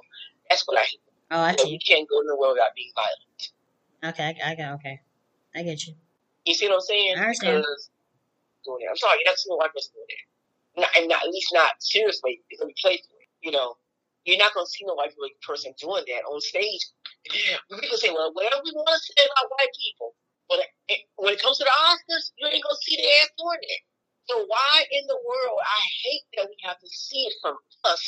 That's 0.50 0.64
what 0.68 0.78
I 0.78 0.84
hate. 0.84 1.02
Oh, 1.32 1.40
I 1.42 1.56
So 1.56 1.66
see. 1.66 1.74
you 1.74 1.80
can't 1.86 2.08
go 2.10 2.22
nowhere 2.22 2.54
without 2.54 2.74
being 2.76 2.92
violent. 2.96 4.16
Okay, 4.16 4.36
I, 4.44 4.52
I 4.52 4.56
got 4.56 4.74
okay. 4.76 5.02
I 5.56 5.64
get 5.64 5.86
you. 5.86 5.96
You 6.50 6.56
see 6.58 6.66
what 6.66 6.82
I'm 6.82 6.90
saying? 6.90 7.14
I 7.14 7.30
understand. 7.30 7.62
Because 7.62 7.90
doing 8.66 8.82
that. 8.82 8.90
I'm 8.90 8.98
sorry, 8.98 9.22
that's 9.22 9.46
not 9.46 9.62
white 9.62 9.74
person 9.74 9.94
doing 9.94 10.10
that. 10.10 10.26
Not, 10.82 10.92
and 10.98 11.06
not, 11.10 11.22
at 11.22 11.30
least 11.30 11.54
not 11.54 11.78
seriously. 11.78 12.42
It's 12.50 12.58
gonna 12.58 12.74
be 12.74 12.82
playful. 12.82 13.14
You 13.46 13.54
know, 13.54 13.78
you're 14.26 14.42
not 14.42 14.58
gonna 14.58 14.66
see 14.66 14.82
no 14.90 14.96
white 14.98 15.14
person 15.46 15.78
doing 15.78 16.04
that 16.10 16.24
on 16.26 16.42
stage. 16.42 16.90
We 17.70 17.78
People 17.86 18.02
say, 18.02 18.10
well, 18.10 18.34
whatever 18.34 18.66
we 18.66 18.74
want 18.74 18.90
to 18.90 19.02
say 19.14 19.30
about 19.30 19.52
white 19.54 19.74
people, 19.78 20.18
but 20.50 20.66
it, 20.90 21.06
when 21.22 21.38
it 21.38 21.42
comes 21.42 21.62
to 21.62 21.66
the 21.70 21.76
Oscars, 21.86 22.34
you 22.42 22.50
ain't 22.50 22.64
gonna 22.66 22.82
see 22.82 22.98
the 22.98 23.06
ass 23.22 23.30
doing 23.38 23.62
that. 23.62 23.82
So 24.26 24.46
why 24.50 24.86
in 24.90 25.06
the 25.06 25.22
world? 25.22 25.60
I 25.62 25.80
hate 26.06 26.26
that 26.38 26.50
we 26.50 26.58
have 26.66 26.80
to 26.80 26.90
see 26.90 27.30
it 27.30 27.34
from 27.42 27.58
us. 27.86 28.02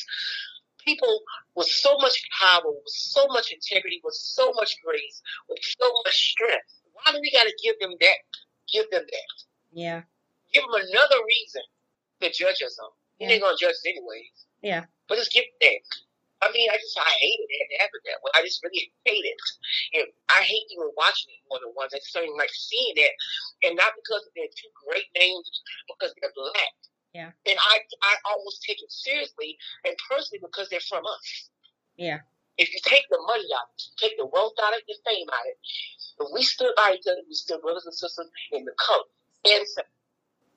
People 0.81 1.21
with 1.53 1.67
so 1.69 1.97
much 2.01 2.17
power, 2.41 2.65
with 2.65 2.89
so 2.89 3.27
much 3.29 3.53
integrity, 3.53 4.01
with 4.03 4.15
so 4.17 4.51
much 4.53 4.77
grace, 4.83 5.21
with 5.49 5.61
so 5.61 5.93
much 6.05 6.17
strength. 6.33 6.81
Why 6.93 7.13
do 7.13 7.19
we 7.21 7.31
got 7.31 7.45
to 7.45 7.53
give 7.63 7.77
them 7.79 7.93
that? 8.01 8.17
Give 8.71 8.89
them 8.91 9.03
that. 9.05 9.31
Yeah. 9.71 10.01
Give 10.53 10.63
them 10.63 10.75
another 10.75 11.19
reason 11.25 11.63
to 12.21 12.31
judge 12.31 12.61
us 12.63 12.77
on. 12.79 12.91
Yeah. 13.19 13.27
They 13.27 13.33
ain't 13.35 13.43
gonna 13.43 13.57
judge 13.59 13.77
us 13.77 13.85
anyways. 13.85 14.45
Yeah. 14.61 14.85
But 15.07 15.17
just 15.17 15.31
give 15.31 15.43
them 15.43 15.69
that. 15.69 15.81
I 16.41 16.49
mean, 16.51 16.69
I 16.73 16.77
just 16.81 16.97
I 16.97 17.05
hated 17.21 17.45
it 17.45 17.69
it 17.69 17.81
happened 17.81 18.01
that 18.09 18.17
way. 18.25 18.33
I 18.33 18.41
just 18.41 18.63
really 18.65 18.89
hate 19.05 19.25
it. 19.25 19.39
And 19.93 20.07
I 20.33 20.41
hate 20.41 20.65
even 20.73 20.89
watching 20.97 21.37
it 21.37 21.45
more 21.49 21.61
than 21.61 21.69
once. 21.77 21.93
I 21.93 22.01
just 22.01 22.13
don't 22.17 22.25
even 22.25 22.37
like 22.37 22.49
seeing 22.49 22.97
that. 22.97 23.13
And 23.61 23.77
not 23.77 23.93
because 23.93 24.25
they're 24.33 24.49
two 24.49 24.73
great 24.89 25.05
names, 25.13 25.45
because 25.85 26.13
they're 26.17 26.33
black. 26.33 26.73
Yeah. 27.13 27.29
And 27.45 27.57
I 27.61 27.85
I 28.01 28.13
almost 28.25 28.65
take 28.65 28.81
it 28.81 28.89
seriously 28.89 29.57
and 29.85 29.93
personally 30.09 30.41
because 30.41 30.69
they're 30.73 30.83
from 30.89 31.05
us. 31.05 31.49
Yeah. 31.95 32.25
If 32.57 32.73
you 32.73 32.81
take 32.83 33.05
the 33.09 33.21
money 33.27 33.47
out, 33.53 33.69
take 33.97 34.17
the 34.17 34.25
wealth 34.25 34.57
out 34.65 34.73
of 34.73 34.81
it, 34.81 34.89
the 34.89 34.97
fame 35.05 35.29
out 35.29 35.45
of 35.45 35.53
it, 35.53 35.61
if 36.19 36.27
we 36.33 36.43
stood 36.43 36.73
by 36.75 36.95
each 36.95 37.07
other, 37.07 37.21
we 37.27 37.33
stood 37.33 37.61
brothers 37.61 37.85
and 37.85 37.93
sisters 37.93 38.29
in 38.51 38.65
the 38.65 38.73
color 38.77 39.05
and 39.45 39.65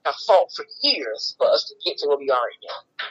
have 0.04 0.14
fought 0.26 0.48
for 0.54 0.64
years 0.82 1.34
for 1.38 1.50
us 1.50 1.64
to 1.64 1.74
get 1.88 1.98
to 1.98 2.08
where 2.08 2.18
we 2.18 2.30
are 2.30 2.40
right 2.40 2.64
now. 2.68 3.06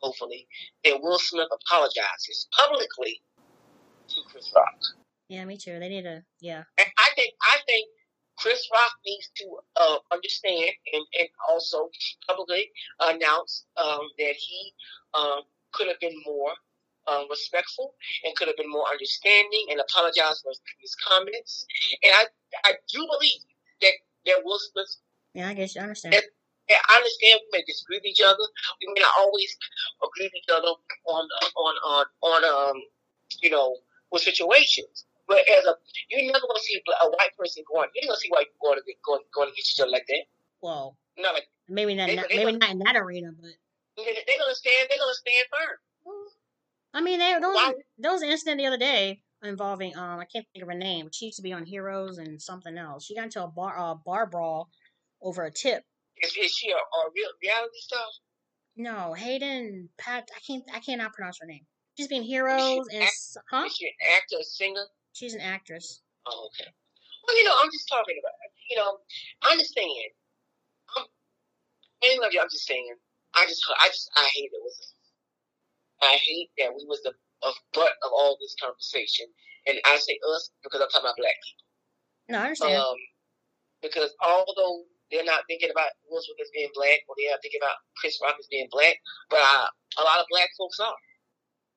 Hopefully, 0.00 0.46
then 0.84 1.00
Will 1.02 1.18
Smith 1.18 1.48
apologizes 1.50 2.46
publicly 2.52 3.20
to 4.08 4.20
Chris 4.30 4.52
Rock. 4.54 4.78
Yeah, 5.28 5.44
me 5.44 5.56
too. 5.56 5.78
They 5.78 5.88
need 5.88 6.02
to 6.02 6.22
yeah. 6.40 6.64
And 6.78 6.88
I 6.98 7.10
think 7.16 7.34
I 7.42 7.58
think 7.66 7.88
Chris 8.38 8.68
Rock 8.72 8.92
needs 9.04 9.30
to 9.38 9.58
uh, 9.76 9.98
understand 10.12 10.70
and, 10.92 11.04
and 11.18 11.28
also 11.48 11.90
publicly 12.28 12.70
announce 13.00 13.64
um, 13.76 14.08
that 14.18 14.34
he 14.36 14.72
um, 15.14 15.40
could 15.72 15.88
have 15.88 16.00
been 16.00 16.14
more 16.24 16.52
um, 17.10 17.26
respectful 17.30 17.94
and 18.24 18.34
could 18.36 18.48
have 18.48 18.56
been 18.56 18.70
more 18.70 18.84
understanding 18.90 19.66
and 19.70 19.80
apologize 19.80 20.40
for 20.42 20.52
his 20.80 20.94
comments. 20.96 21.66
And 22.02 22.12
I 22.14 22.24
I 22.64 22.72
do 22.92 23.00
believe 23.00 23.40
that 23.82 23.92
that 24.26 24.42
Will 24.44 24.58
Smith. 24.58 24.96
Yeah, 25.34 25.48
I 25.48 25.54
guess 25.54 25.74
you 25.74 25.80
understand. 25.82 26.14
and 26.14 26.24
I 26.70 26.94
understand 26.96 27.40
we 27.52 27.58
may 27.58 27.64
disagree 27.66 27.96
with 27.98 28.06
each 28.06 28.20
other. 28.20 28.44
We 28.80 28.92
may 28.92 29.00
not 29.00 29.12
always 29.18 29.56
agree 30.04 30.26
with 30.26 30.36
each 30.36 30.50
other 30.52 30.68
on 31.06 31.24
on 31.56 31.74
on 31.84 32.04
on 32.22 32.40
um 32.44 32.76
you 33.42 33.50
know 33.50 33.76
with 34.12 34.22
situations. 34.22 35.04
But 35.28 35.44
as 35.48 35.64
a 35.64 35.76
you're 36.08 36.24
never 36.32 36.46
gonna 36.46 36.60
see 36.60 36.80
a 36.80 37.08
white 37.10 37.36
person 37.38 37.64
going. 37.70 37.88
You're 37.94 38.08
gonna 38.08 38.18
see 38.20 38.28
white 38.30 38.48
people 38.52 38.68
going 38.72 38.78
to 38.80 38.84
get 38.86 38.96
going 39.04 39.22
going 39.34 39.48
against 39.52 39.76
each 39.76 39.80
other 39.80 39.90
like 39.92 40.06
that. 40.08 40.24
Well, 40.62 40.96
Not 41.16 41.34
like 41.34 41.48
maybe 41.68 41.94
not, 41.94 42.08
They- 42.08 42.16
not 42.16 42.28
they 42.28 42.44
maybe 42.44 42.56
not 42.58 42.70
in 42.70 42.78
that 42.80 42.96
arena, 42.96 43.32
but 43.32 43.52
they- 43.96 44.24
they're 44.26 44.38
gonna 44.38 44.54
stand. 44.54 44.88
They're 44.88 44.98
gonna 44.98 45.14
stand 45.14 45.46
firm. 45.52 45.76
I 46.94 47.00
mean, 47.00 47.18
they, 47.18 47.32
those 47.34 47.54
Why- 47.54 47.74
there 47.98 48.12
was 48.12 48.22
an 48.22 48.30
incident 48.30 48.58
the 48.58 48.66
other 48.66 48.78
day 48.78 49.22
involving 49.42 49.96
um 49.96 50.18
I 50.18 50.24
can't 50.24 50.46
think 50.52 50.62
of 50.62 50.68
her 50.68 50.74
name. 50.74 51.08
She 51.12 51.26
used 51.26 51.36
to 51.36 51.42
be 51.42 51.52
on 51.52 51.64
Heroes 51.64 52.18
and 52.18 52.40
something 52.40 52.76
else. 52.76 53.04
She 53.04 53.14
got 53.14 53.24
into 53.24 53.42
a 53.44 53.48
bar 53.48 53.78
uh, 53.78 53.94
bar 53.94 54.26
brawl 54.26 54.68
over 55.22 55.44
a 55.44 55.50
tip. 55.50 55.84
Is, 56.22 56.36
is 56.36 56.52
she 56.52 56.70
a, 56.70 56.74
a 56.74 57.10
real 57.14 57.30
reality 57.42 57.78
star? 57.78 58.04
No, 58.76 59.12
Hayden 59.14 59.88
Pat. 59.98 60.28
I 60.34 60.40
can't 60.46 60.64
I 60.74 60.80
cannot 60.80 61.12
pronounce 61.12 61.38
her 61.40 61.46
name. 61.46 61.66
She's 61.96 62.08
been 62.08 62.22
Heroes 62.22 62.86
and 62.92 63.02
act- 63.02 63.36
huh? 63.50 63.64
Is 63.66 63.76
she 63.76 63.86
an 63.86 63.92
actor, 64.16 64.36
a 64.40 64.44
singer? 64.44 64.86
She's 65.12 65.34
an 65.34 65.40
actress. 65.40 66.00
Oh, 66.26 66.48
okay. 66.54 66.70
Well, 67.26 67.36
you 67.36 67.44
know, 67.44 67.54
I'm 67.60 67.70
just 67.72 67.88
talking 67.88 68.16
about. 68.22 68.32
You 68.70 68.76
know, 68.76 68.98
I 69.42 69.52
understand. 69.52 69.90
I'm, 70.96 71.04
and 72.02 72.20
look, 72.20 72.32
I'm 72.40 72.48
just 72.50 72.66
saying. 72.66 72.94
I 73.34 73.46
just, 73.46 73.62
I 73.80 73.88
just, 73.88 74.10
I 74.16 74.28
hate 74.34 74.50
it. 74.52 74.74
I 76.02 76.18
hate 76.22 76.50
that 76.58 76.70
we 76.74 76.84
was 76.86 77.02
the 77.02 77.12
of 77.42 77.54
butt 77.72 77.94
of 78.02 78.10
all 78.12 78.36
this 78.40 78.54
conversation, 78.60 79.26
and 79.66 79.78
I 79.86 79.96
say 79.98 80.18
us 80.34 80.50
because 80.62 80.80
I'm 80.80 80.88
talking 80.88 81.06
about 81.06 81.18
black 81.18 81.38
people. 81.44 81.66
No, 82.28 82.38
I 82.38 82.44
understand. 82.50 82.76
Um, 82.76 82.98
because 83.82 84.10
although 84.22 84.84
they're 85.10 85.24
not 85.24 85.44
thinking 85.48 85.70
about 85.70 85.90
Will 86.10 86.20
Smith 86.20 86.42
as 86.42 86.50
being 86.52 86.70
black, 86.74 87.00
or 87.08 87.14
they're 87.16 87.30
not 87.30 87.42
thinking 87.42 87.60
about 87.62 87.78
Chris 87.96 88.18
Rock 88.22 88.36
as 88.38 88.46
being 88.50 88.68
black, 88.70 88.96
but 89.30 89.40
uh, 89.40 89.66
a 89.98 90.02
lot 90.02 90.20
of 90.20 90.26
black 90.30 90.50
folks 90.58 90.78
are. 90.80 90.94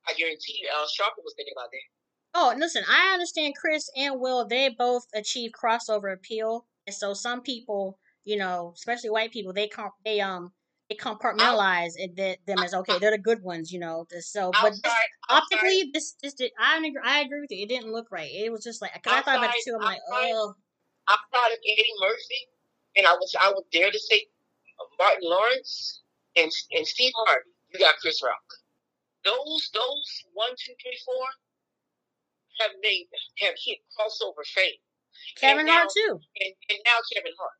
I 0.09 0.13
guarantee 0.13 0.57
you, 0.61 0.69
Al 0.73 0.89
Sharpton 0.89 1.23
was 1.23 1.33
thinking 1.37 1.53
about 1.55 1.69
that. 1.71 1.87
Oh, 2.33 2.53
listen, 2.57 2.83
I 2.89 3.13
understand 3.13 3.55
Chris 3.59 3.89
and 3.95 4.19
Will, 4.19 4.47
they 4.47 4.69
both 4.69 5.05
achieve 5.13 5.51
crossover 5.51 6.13
appeal. 6.13 6.65
And 6.87 6.95
so 6.95 7.13
some 7.13 7.41
people, 7.41 7.99
you 8.23 8.37
know, 8.37 8.73
especially 8.75 9.09
white 9.09 9.31
people, 9.31 9.53
they 9.53 9.67
comp 9.67 9.93
they 10.03 10.21
um 10.21 10.51
they 10.91 10.97
compartmentalize 10.97 11.93
it 11.95 12.15
that 12.17 12.37
them 12.45 12.59
as 12.59 12.73
okay, 12.73 12.99
they're 12.99 13.11
the 13.11 13.17
good 13.17 13.41
ones, 13.41 13.71
you 13.71 13.79
know. 13.79 14.05
So 14.19 14.51
but 14.51 14.71
this, 14.71 14.81
Outside, 14.83 14.91
outside, 15.29 15.43
optically 15.53 15.91
this 15.93 16.15
this 16.21 16.33
did 16.33 16.51
I 16.59 16.77
agree, 16.77 17.01
I 17.03 17.21
agree 17.21 17.39
with 17.41 17.51
you. 17.51 17.63
It 17.63 17.69
didn't 17.69 17.91
look 17.91 18.11
right. 18.11 18.29
It 18.29 18.51
was 18.51 18.63
just 18.63 18.81
like 18.81 18.91
cuz 19.01 19.13
I 19.13 19.21
thought 19.21 19.37
about 19.37 19.55
it 19.55 19.63
too. 19.63 19.75
I'm 19.75 19.81
like, 19.85 19.99
Outside- 20.11 20.31
"Oh, 20.33 20.55
outside 21.07 21.51
of 21.53 21.59
Eddie 21.59 21.93
Murphy, 21.99 22.41
and 22.97 23.07
I 23.07 23.13
was 23.13 23.33
I 23.39 23.51
would 23.51 23.69
dare 23.71 23.91
to 23.91 23.99
say 23.99 24.27
Martin 24.97 25.29
Lawrence 25.29 26.01
and 26.35 26.51
and 26.71 26.85
Steve 26.87 27.13
Harvey. 27.15 27.49
You 27.73 27.79
got 27.79 27.95
Chris 28.01 28.21
Rock. 28.21 28.43
Those 29.23 29.69
those 29.73 30.23
one 30.33 30.51
two 30.57 30.73
three 30.81 30.99
four 31.05 31.25
have 32.59 32.71
made 32.81 33.07
have 33.39 33.55
hit 33.63 33.79
crossover 33.97 34.45
fame, 34.45 34.79
Kevin 35.37 35.61
And 35.61 35.69
Hart 35.69 35.85
now- 35.85 35.93
too." 35.93 36.19
and 36.41 36.53
and 36.69 36.79
now 36.85 36.97
Kevin 37.13 37.33
Hart. 37.39 37.59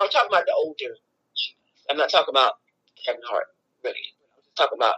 I'm 0.00 0.08
talking 0.08 0.28
about 0.28 0.46
the 0.46 0.52
older. 0.54 0.96
I'm 1.92 1.98
not 1.98 2.10
talking 2.10 2.32
about 2.32 2.52
Kevin 3.04 3.20
Hart 3.28 3.44
really. 3.84 3.96
I'm 4.34 4.42
just 4.42 4.56
talking 4.56 4.78
about 4.78 4.94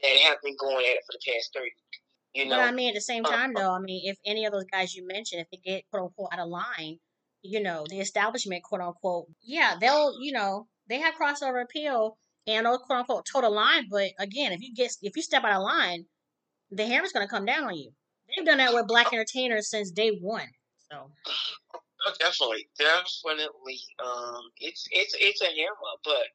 that 0.00 0.16
have 0.28 0.38
been 0.44 0.56
going 0.58 0.84
at 0.86 0.96
it 0.96 1.02
for 1.04 1.18
the 1.18 1.32
past 1.32 1.50
thirty. 1.52 1.70
You 2.34 2.46
know, 2.46 2.58
But 2.58 2.68
I 2.68 2.72
mean, 2.72 2.90
at 2.90 2.94
the 2.94 3.00
same 3.00 3.24
uh, 3.24 3.30
time, 3.30 3.56
uh, 3.56 3.60
though, 3.60 3.74
I 3.74 3.80
mean, 3.80 4.02
if 4.04 4.16
any 4.24 4.44
of 4.44 4.52
those 4.52 4.66
guys 4.70 4.94
you 4.94 5.04
mentioned, 5.06 5.42
if 5.42 5.48
they 5.50 5.58
get 5.58 5.84
quote 5.90 6.04
unquote 6.04 6.28
out 6.32 6.38
of 6.38 6.48
line, 6.48 6.98
you 7.42 7.60
know, 7.60 7.84
the 7.88 7.98
establishment, 7.98 8.62
quote 8.62 8.80
unquote, 8.80 9.26
yeah, 9.42 9.74
they'll, 9.80 10.14
you 10.20 10.32
know, 10.32 10.68
they 10.88 11.00
have 11.00 11.14
crossover 11.14 11.62
appeal 11.62 12.16
and 12.46 12.64
they'll 12.64 12.78
quote 12.78 13.00
unquote 13.00 13.26
toe 13.26 13.40
the 13.40 13.50
line. 13.50 13.86
But 13.90 14.10
again, 14.20 14.52
if 14.52 14.60
you 14.60 14.72
get, 14.74 14.92
if 15.02 15.16
you 15.16 15.22
step 15.22 15.42
out 15.42 15.56
of 15.56 15.62
line, 15.62 16.04
the 16.70 16.86
hammer's 16.86 17.12
going 17.12 17.26
to 17.26 17.30
come 17.30 17.44
down 17.44 17.64
on 17.64 17.74
you. 17.74 17.90
They've 18.28 18.46
done 18.46 18.58
that 18.58 18.74
with 18.74 18.86
black 18.86 19.08
uh, 19.08 19.16
entertainers 19.16 19.70
since 19.70 19.90
day 19.90 20.12
one. 20.20 20.46
So, 20.92 21.10
uh, 21.26 21.78
Oh, 22.06 22.12
definitely, 22.20 22.68
definitely. 22.78 23.80
Um, 23.98 24.42
it's 24.58 24.86
it's 24.90 25.14
it's 25.18 25.40
a 25.42 25.46
hammer, 25.46 25.92
but 26.04 26.26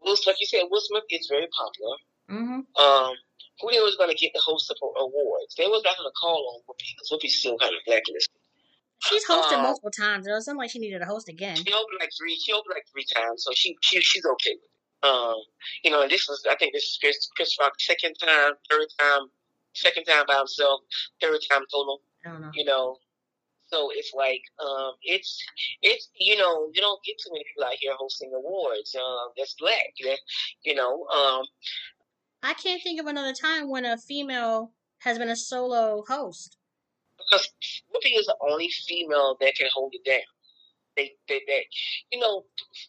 Will, 0.00 0.16
like 0.26 0.36
you 0.40 0.46
said, 0.46 0.64
Will 0.70 0.80
Smith 0.80 1.04
is 1.10 1.26
very 1.28 1.48
popular. 1.52 1.96
hmm 2.28 2.60
Um, 2.80 3.14
who 3.60 3.70
they 3.70 3.80
was 3.80 3.96
going 3.96 4.08
to 4.08 4.16
get 4.16 4.32
the 4.32 4.40
host 4.40 4.70
of 4.70 4.76
awards? 4.80 5.54
They 5.56 5.66
was 5.66 5.82
not 5.84 5.96
going 5.98 6.08
to 6.08 6.16
call 6.18 6.40
on 6.54 6.60
Whoopi 6.64 6.88
because 6.96 7.10
Whoopi's 7.12 7.36
still 7.38 7.58
kind 7.58 7.74
of 7.74 7.80
blacklisted. 7.86 8.32
she's 9.04 9.26
hosted 9.26 9.58
Uh, 9.58 9.62
multiple 9.62 9.90
times. 9.90 10.26
It 10.26 10.30
wasn't 10.32 10.56
like 10.56 10.70
she 10.70 10.78
needed 10.78 11.02
a 11.02 11.06
host 11.06 11.28
again. 11.28 11.56
She 11.56 11.72
opened 11.72 12.00
like 12.00 12.12
three. 12.16 12.36
She 12.40 12.52
opened 12.52 12.72
like 12.74 12.86
three 12.90 13.04
times, 13.14 13.44
so 13.44 13.50
she, 13.54 13.76
she 13.82 14.00
she's 14.00 14.24
okay 14.24 14.54
with 14.56 14.64
it. 14.64 15.06
Um, 15.06 15.36
you 15.84 15.90
know, 15.90 16.00
and 16.02 16.10
this 16.10 16.26
was 16.28 16.44
I 16.50 16.56
think 16.56 16.72
this 16.72 16.84
is 16.84 16.98
Chris 17.00 17.28
Chris 17.36 17.56
Rock's 17.60 17.86
second 17.86 18.14
time, 18.20 18.52
third 18.70 18.86
time, 18.98 19.28
second 19.74 20.04
time 20.04 20.24
by 20.26 20.36
himself, 20.38 20.80
third 21.20 21.38
time 21.50 21.62
total. 21.72 22.00
I 22.24 22.30
don't 22.30 22.40
know. 22.42 22.50
You 22.54 22.64
know, 22.64 22.96
So 23.72 23.90
it's 23.92 24.12
like 24.14 24.42
um, 24.58 24.92
it's 25.02 25.42
it's 25.82 26.10
you 26.18 26.36
know 26.36 26.70
you 26.72 26.80
don't 26.80 27.02
get 27.04 27.16
too 27.22 27.30
many 27.32 27.44
people 27.44 27.64
out 27.64 27.76
here 27.78 27.92
hosting 27.96 28.32
awards 28.34 28.96
um, 28.96 29.28
that's 29.36 29.54
black. 29.58 29.94
That 30.04 30.18
you 30.64 30.74
know. 30.74 31.06
Um, 31.06 31.44
I 32.42 32.54
can't 32.54 32.82
think 32.82 33.00
of 33.00 33.06
another 33.06 33.34
time 33.34 33.68
when 33.68 33.84
a 33.84 33.98
female 33.98 34.72
has 35.00 35.18
been 35.18 35.28
a 35.28 35.36
solo 35.36 36.02
host. 36.08 36.56
Because 37.18 37.48
Whoopi 37.94 38.18
is 38.18 38.26
the 38.26 38.36
only 38.40 38.70
female 38.88 39.36
that 39.40 39.54
can 39.54 39.68
hold 39.72 39.92
it 39.94 40.08
down. 40.08 40.20
They, 40.96 41.12
they, 41.28 41.42
they 41.46 41.66
you 42.10 42.18
know. 42.18 42.44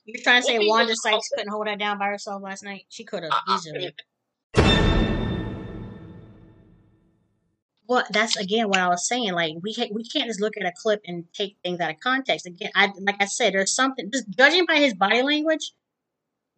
You're 0.05 0.23
trying 0.23 0.41
to 0.41 0.47
say 0.47 0.59
Wanda 0.61 0.95
Sykes 0.95 1.29
couldn't 1.35 1.51
hold 1.51 1.67
that 1.67 1.79
down 1.79 1.99
by 1.99 2.07
herself 2.07 2.41
last 2.41 2.63
night? 2.63 2.85
She 2.89 3.03
could 3.03 3.23
have 3.23 3.33
easily. 3.49 3.93
Well, 7.91 8.05
that's 8.09 8.37
again 8.37 8.69
what 8.69 8.79
I 8.79 8.87
was 8.87 9.05
saying. 9.05 9.33
Like 9.33 9.55
we 9.61 9.73
ha- 9.73 9.91
we 9.91 10.05
can't 10.05 10.27
just 10.27 10.39
look 10.39 10.55
at 10.55 10.65
a 10.65 10.71
clip 10.81 11.01
and 11.05 11.25
take 11.33 11.57
things 11.61 11.81
out 11.81 11.91
of 11.91 11.99
context. 11.99 12.45
Again, 12.45 12.71
I 12.73 12.89
like 13.01 13.17
I 13.19 13.25
said, 13.25 13.53
there's 13.53 13.75
something 13.75 14.09
just 14.09 14.29
judging 14.29 14.65
by 14.65 14.77
his 14.77 14.93
body 14.93 15.21
language. 15.21 15.73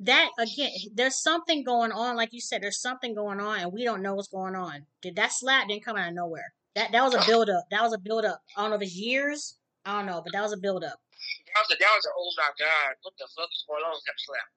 That 0.02 0.30
again, 0.38 0.70
there's 0.94 1.16
something 1.16 1.63
going 1.63 1.92
on. 1.92 2.16
Like 2.18 2.34
you 2.34 2.40
said, 2.40 2.62
there's 2.62 2.80
something 2.80 3.16
going 3.16 3.40
on, 3.40 3.62
and 3.62 3.74
we 3.74 3.84
don't 3.84 4.04
know 4.04 4.13
what's 4.13 4.28
going 4.28 4.54
on. 4.54 4.86
Did 5.02 5.16
that 5.16 5.34
slap 5.34 5.70
didn't 5.70 5.84
come 5.84 5.98
out 5.98 6.10
of 6.10 6.13
nowhere? 6.13 6.54
That 6.75 6.92
that 6.92 7.04
was 7.04 7.16
a 7.16 7.24
build 7.25 7.50
up. 7.50 7.66
That 7.72 7.82
was 7.82 7.94
a 7.94 7.98
build 7.98 8.25
up. 8.25 8.40
I 8.56 8.62
don't 8.62 8.70
know 8.70 8.75
if 8.75 8.84
it's 8.84 8.96
years. 8.96 9.58
I 9.86 9.98
don't 9.98 10.06
know, 10.06 10.22
but 10.24 10.34
that 10.34 10.44
was 10.44 10.54
a 10.54 10.58
build 10.58 10.84
up. 10.84 11.00
That 11.48 11.62
was 11.66 11.75
a 11.75 11.80
that 11.80 11.94
was 11.98 12.06
a 12.06 12.10
oh 12.16 12.32
my 12.38 12.50
god, 12.60 12.94
what 13.02 13.13
the 13.18 13.25
fuck 13.36 13.50
is 13.52 13.66
going 13.68 13.82
on 13.82 13.94
with 13.94 14.04
that 14.06 14.20
slap? 14.20 14.50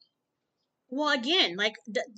Well, 0.90 1.18
again, 1.18 1.56
like 1.56 1.76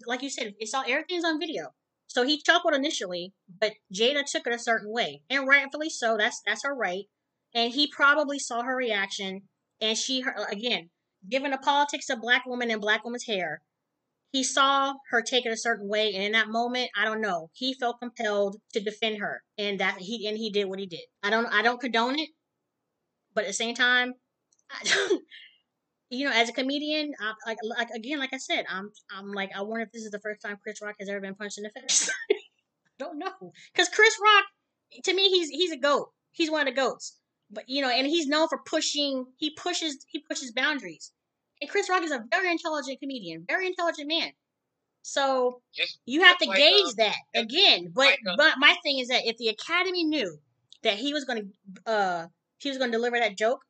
like 0.08 0.22
you 0.22 0.30
said, 0.30 0.56
it's 0.58 0.74
all 0.74 0.82
everything's 0.84 1.24
on 1.24 1.38
video. 1.38 1.72
So 2.08 2.24
he 2.24 2.40
chuckled 2.40 2.74
initially, 2.74 3.34
but 3.60 3.74
Jada 3.94 4.24
took 4.24 4.46
it 4.46 4.54
a 4.54 4.58
certain 4.58 4.90
way, 4.90 5.22
and 5.28 5.46
rightfully 5.46 5.90
so. 5.90 6.16
That's 6.16 6.40
that's 6.44 6.64
her 6.64 6.74
right. 6.74 7.04
And 7.54 7.72
he 7.72 7.86
probably 7.94 8.38
saw 8.38 8.62
her 8.62 8.74
reaction, 8.74 9.42
and 9.80 9.96
she 9.96 10.24
again, 10.50 10.90
given 11.28 11.50
the 11.50 11.58
politics 11.58 12.08
of 12.08 12.20
black 12.20 12.44
women 12.46 12.70
and 12.70 12.80
black 12.80 13.04
women's 13.04 13.26
hair, 13.26 13.62
he 14.32 14.42
saw 14.42 14.94
her 15.10 15.22
take 15.22 15.44
it 15.44 15.52
a 15.52 15.56
certain 15.56 15.86
way, 15.86 16.14
and 16.14 16.24
in 16.24 16.32
that 16.32 16.48
moment, 16.48 16.90
I 16.96 17.04
don't 17.04 17.20
know, 17.20 17.50
he 17.52 17.74
felt 17.74 18.00
compelled 18.00 18.56
to 18.72 18.80
defend 18.80 19.18
her, 19.18 19.42
and 19.58 19.78
that 19.78 19.98
he 19.98 20.26
and 20.26 20.38
he 20.38 20.50
did 20.50 20.64
what 20.66 20.78
he 20.78 20.86
did. 20.86 21.04
I 21.22 21.28
don't 21.28 21.46
I 21.46 21.60
don't 21.60 21.80
condone 21.80 22.18
it, 22.18 22.30
but 23.34 23.44
at 23.44 23.48
the 23.48 23.52
same 23.52 23.74
time, 23.74 24.14
you 26.10 26.24
know, 26.24 26.32
as 26.34 26.48
a 26.48 26.52
comedian, 26.52 27.12
I, 27.20 27.32
like, 27.46 27.58
like 27.62 27.90
again, 27.90 28.18
like 28.18 28.32
I 28.32 28.38
said, 28.38 28.64
I'm 28.68 28.90
I'm 29.14 29.32
like 29.32 29.50
I 29.54 29.62
wonder 29.62 29.84
if 29.84 29.92
this 29.92 30.04
is 30.04 30.10
the 30.10 30.20
first 30.20 30.40
time 30.40 30.58
Chris 30.62 30.80
Rock 30.80 30.96
has 30.98 31.08
ever 31.08 31.20
been 31.20 31.34
punched 31.34 31.58
in 31.58 31.64
the 31.64 31.80
face. 31.80 32.10
I 32.30 32.34
don't 32.98 33.18
know, 33.18 33.52
because 33.72 33.88
Chris 33.88 34.16
Rock, 34.22 34.44
to 35.04 35.14
me, 35.14 35.28
he's 35.28 35.48
he's 35.50 35.72
a 35.72 35.76
goat. 35.76 36.10
He's 36.32 36.50
one 36.50 36.66
of 36.66 36.74
the 36.74 36.80
goats. 36.80 37.16
But 37.50 37.64
you 37.68 37.82
know, 37.82 37.90
and 37.90 38.06
he's 38.06 38.26
known 38.26 38.48
for 38.48 38.58
pushing. 38.64 39.26
He 39.36 39.54
pushes 39.54 39.98
he 40.08 40.20
pushes 40.20 40.52
boundaries. 40.52 41.12
And 41.60 41.70
Chris 41.70 41.88
Rock 41.90 42.02
is 42.02 42.12
a 42.12 42.24
very 42.30 42.50
intelligent 42.50 43.00
comedian, 43.00 43.44
very 43.48 43.66
intelligent 43.66 44.08
man. 44.08 44.30
So 45.02 45.62
you 46.04 46.22
have 46.22 46.38
to 46.38 46.46
gauge 46.46 46.86
uh, 46.86 46.92
that 46.98 47.16
again. 47.34 47.92
But 47.94 48.18
uh, 48.26 48.36
but 48.36 48.54
my 48.58 48.76
thing 48.82 48.98
is 48.98 49.08
that 49.08 49.26
if 49.26 49.36
the 49.38 49.48
Academy 49.48 50.04
knew 50.04 50.38
that 50.82 50.94
he 50.94 51.12
was 51.12 51.24
going 51.24 51.50
to 51.84 51.90
uh 51.90 52.26
he 52.58 52.68
was 52.68 52.78
going 52.78 52.90
to 52.90 52.96
deliver 52.96 53.18
that 53.18 53.36
joke, 53.36 53.60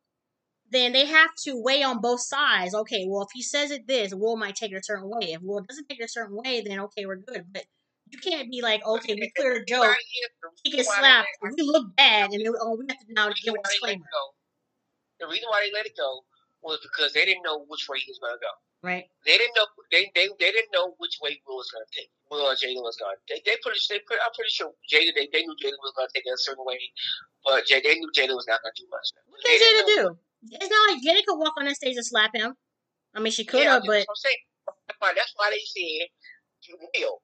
then 0.70 0.92
they 0.92 1.06
have 1.06 1.30
to 1.44 1.60
weigh 1.60 1.82
on 1.82 2.00
both 2.00 2.20
sides. 2.20 2.75
Okay, 2.75 3.06
well, 3.08 3.22
if 3.22 3.28
he 3.32 3.42
says 3.42 3.70
it 3.70 3.87
this, 3.87 4.14
Will 4.14 4.37
might 4.37 4.56
take 4.56 4.72
it 4.72 4.76
a 4.76 4.82
certain 4.82 5.08
way. 5.08 5.32
If 5.32 5.42
Will 5.42 5.62
doesn't 5.62 5.88
take 5.88 6.00
it 6.00 6.04
a 6.04 6.08
certain 6.08 6.37
way, 6.37 6.60
then 6.60 6.80
okay, 6.80 7.06
we're 7.06 7.16
good. 7.16 7.46
But 7.52 7.64
you 8.10 8.18
can't 8.18 8.50
be 8.50 8.62
like, 8.62 8.84
okay, 8.87 9.14
we 9.14 9.30
cleared 9.37 9.62
a 9.62 9.64
joke. 9.64 9.94
He 10.62 10.70
gets 10.70 10.88
slapped. 10.88 11.28
We 11.42 11.62
look 11.62 11.94
bad, 11.96 12.30
and 12.32 12.42
oh, 12.60 12.76
we 12.78 12.87
have 12.88 12.98
to 12.98 13.12
now 13.12 13.28
give 13.28 13.54
a 13.54 13.62
disclaimer. 13.68 14.04
The 15.20 15.26
reason 15.26 15.48
why 15.50 15.66
they 15.66 15.76
let 15.76 15.86
it 15.86 15.97
go 15.97 16.23
was 16.62 16.78
because 16.82 17.12
they 17.12 17.25
didn't 17.25 17.43
know 17.43 17.64
which 17.69 17.88
way 17.88 17.99
he 17.99 18.10
was 18.10 18.19
going 18.19 18.34
to 18.34 18.43
go. 18.43 18.52
Right. 18.78 19.10
They 19.26 19.36
didn't 19.36 19.58
know. 19.58 19.66
They, 19.90 20.06
they, 20.14 20.30
they 20.38 20.50
didn't 20.54 20.71
know 20.71 20.95
which 21.02 21.19
way 21.19 21.43
Will 21.47 21.58
was 21.58 21.71
going 21.75 21.82
to 21.82 21.90
take. 21.90 22.10
Will 22.30 22.47
or 22.47 22.54
Jada 22.54 22.78
was 22.78 22.95
going. 22.95 23.19
They 23.26 23.43
they 23.43 23.58
pretty. 23.58 23.80
They 23.90 23.99
pretty, 24.06 24.23
I'm 24.23 24.30
pretty 24.30 24.54
sure 24.54 24.71
Jada. 24.86 25.10
They, 25.16 25.26
they 25.32 25.43
knew 25.43 25.56
Jada 25.58 25.75
was 25.82 25.93
going 25.99 26.06
to 26.06 26.14
take 26.14 26.23
it 26.26 26.30
a 26.30 26.38
certain 26.38 26.62
way, 26.62 26.78
but 27.43 27.66
Jada, 27.66 27.82
they 27.82 27.99
knew 27.99 28.10
Jada 28.14 28.38
was 28.38 28.47
not 28.47 28.62
going 28.62 28.71
to 28.71 28.78
do 28.78 28.86
much. 28.86 29.06
What 29.26 29.43
did 29.43 29.58
Jada 29.58 29.82
do? 29.90 30.04
It's 30.42 30.70
not 30.70 30.94
like 30.94 31.02
Jenny 31.02 31.22
could 31.26 31.38
walk 31.38 31.54
on 31.58 31.64
that 31.66 31.76
stage 31.76 31.96
and 31.96 32.06
slap 32.06 32.34
him. 32.34 32.54
I 33.14 33.20
mean, 33.20 33.32
she 33.32 33.44
could 33.44 33.64
have, 33.64 33.82
yeah, 33.84 34.04
but 34.04 34.06
that's 34.86 34.98
why, 35.00 35.12
that's 35.14 35.32
why 35.36 35.50
they 35.50 35.64
said 35.64 36.08
you 36.68 36.76
will. 36.78 37.22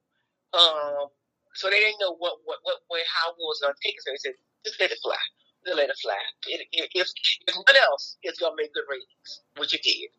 Um, 0.55 1.09
so 1.55 1.71
they 1.71 1.79
didn't 1.79 2.01
know 2.01 2.17
what 2.19 2.39
what 2.45 2.59
what, 2.63 2.83
what 2.89 3.03
how 3.07 3.31
it 3.31 3.39
was 3.39 3.61
gonna 3.63 3.75
take 3.83 3.95
it. 3.95 4.03
So 4.03 4.11
they 4.11 4.19
said 4.19 4.35
just 4.65 4.81
let 4.81 4.91
it 4.91 4.99
fly. 5.03 5.19
Just 5.67 5.77
let 5.77 5.89
it 5.89 5.99
fly. 6.03 6.19
It, 6.49 6.67
it, 6.73 6.91
if 6.95 7.09
if 7.47 7.55
nothing 7.55 7.81
else, 7.91 8.17
it's 8.23 8.39
gonna 8.39 8.57
make 8.57 8.75
good 8.75 8.89
ratings, 8.91 9.43
which 9.59 9.75
it 9.75 9.83
did. 9.83 10.11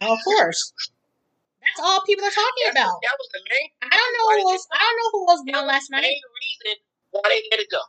of 0.00 0.18
course. 0.24 0.72
That's 1.60 1.80
all 1.80 2.00
people 2.08 2.24
are 2.24 2.32
talking 2.32 2.72
that's, 2.72 2.80
about. 2.80 2.96
That 3.04 3.16
was 3.20 3.28
the 3.36 3.42
main. 3.52 3.68
I 3.84 3.92
don't 3.92 4.14
know 4.16 4.28
who 4.32 4.44
was. 4.48 4.64
I 4.72 4.80
don't 4.80 4.98
know 5.00 5.10
who 5.12 5.22
was 5.28 5.40
won 5.44 5.66
last 5.68 5.90
night. 5.90 6.08
Main 6.08 6.24
reason 6.40 6.76
why 7.12 7.24
they 7.28 7.42
let 7.52 7.60
it 7.60 7.70
go. 7.70 7.84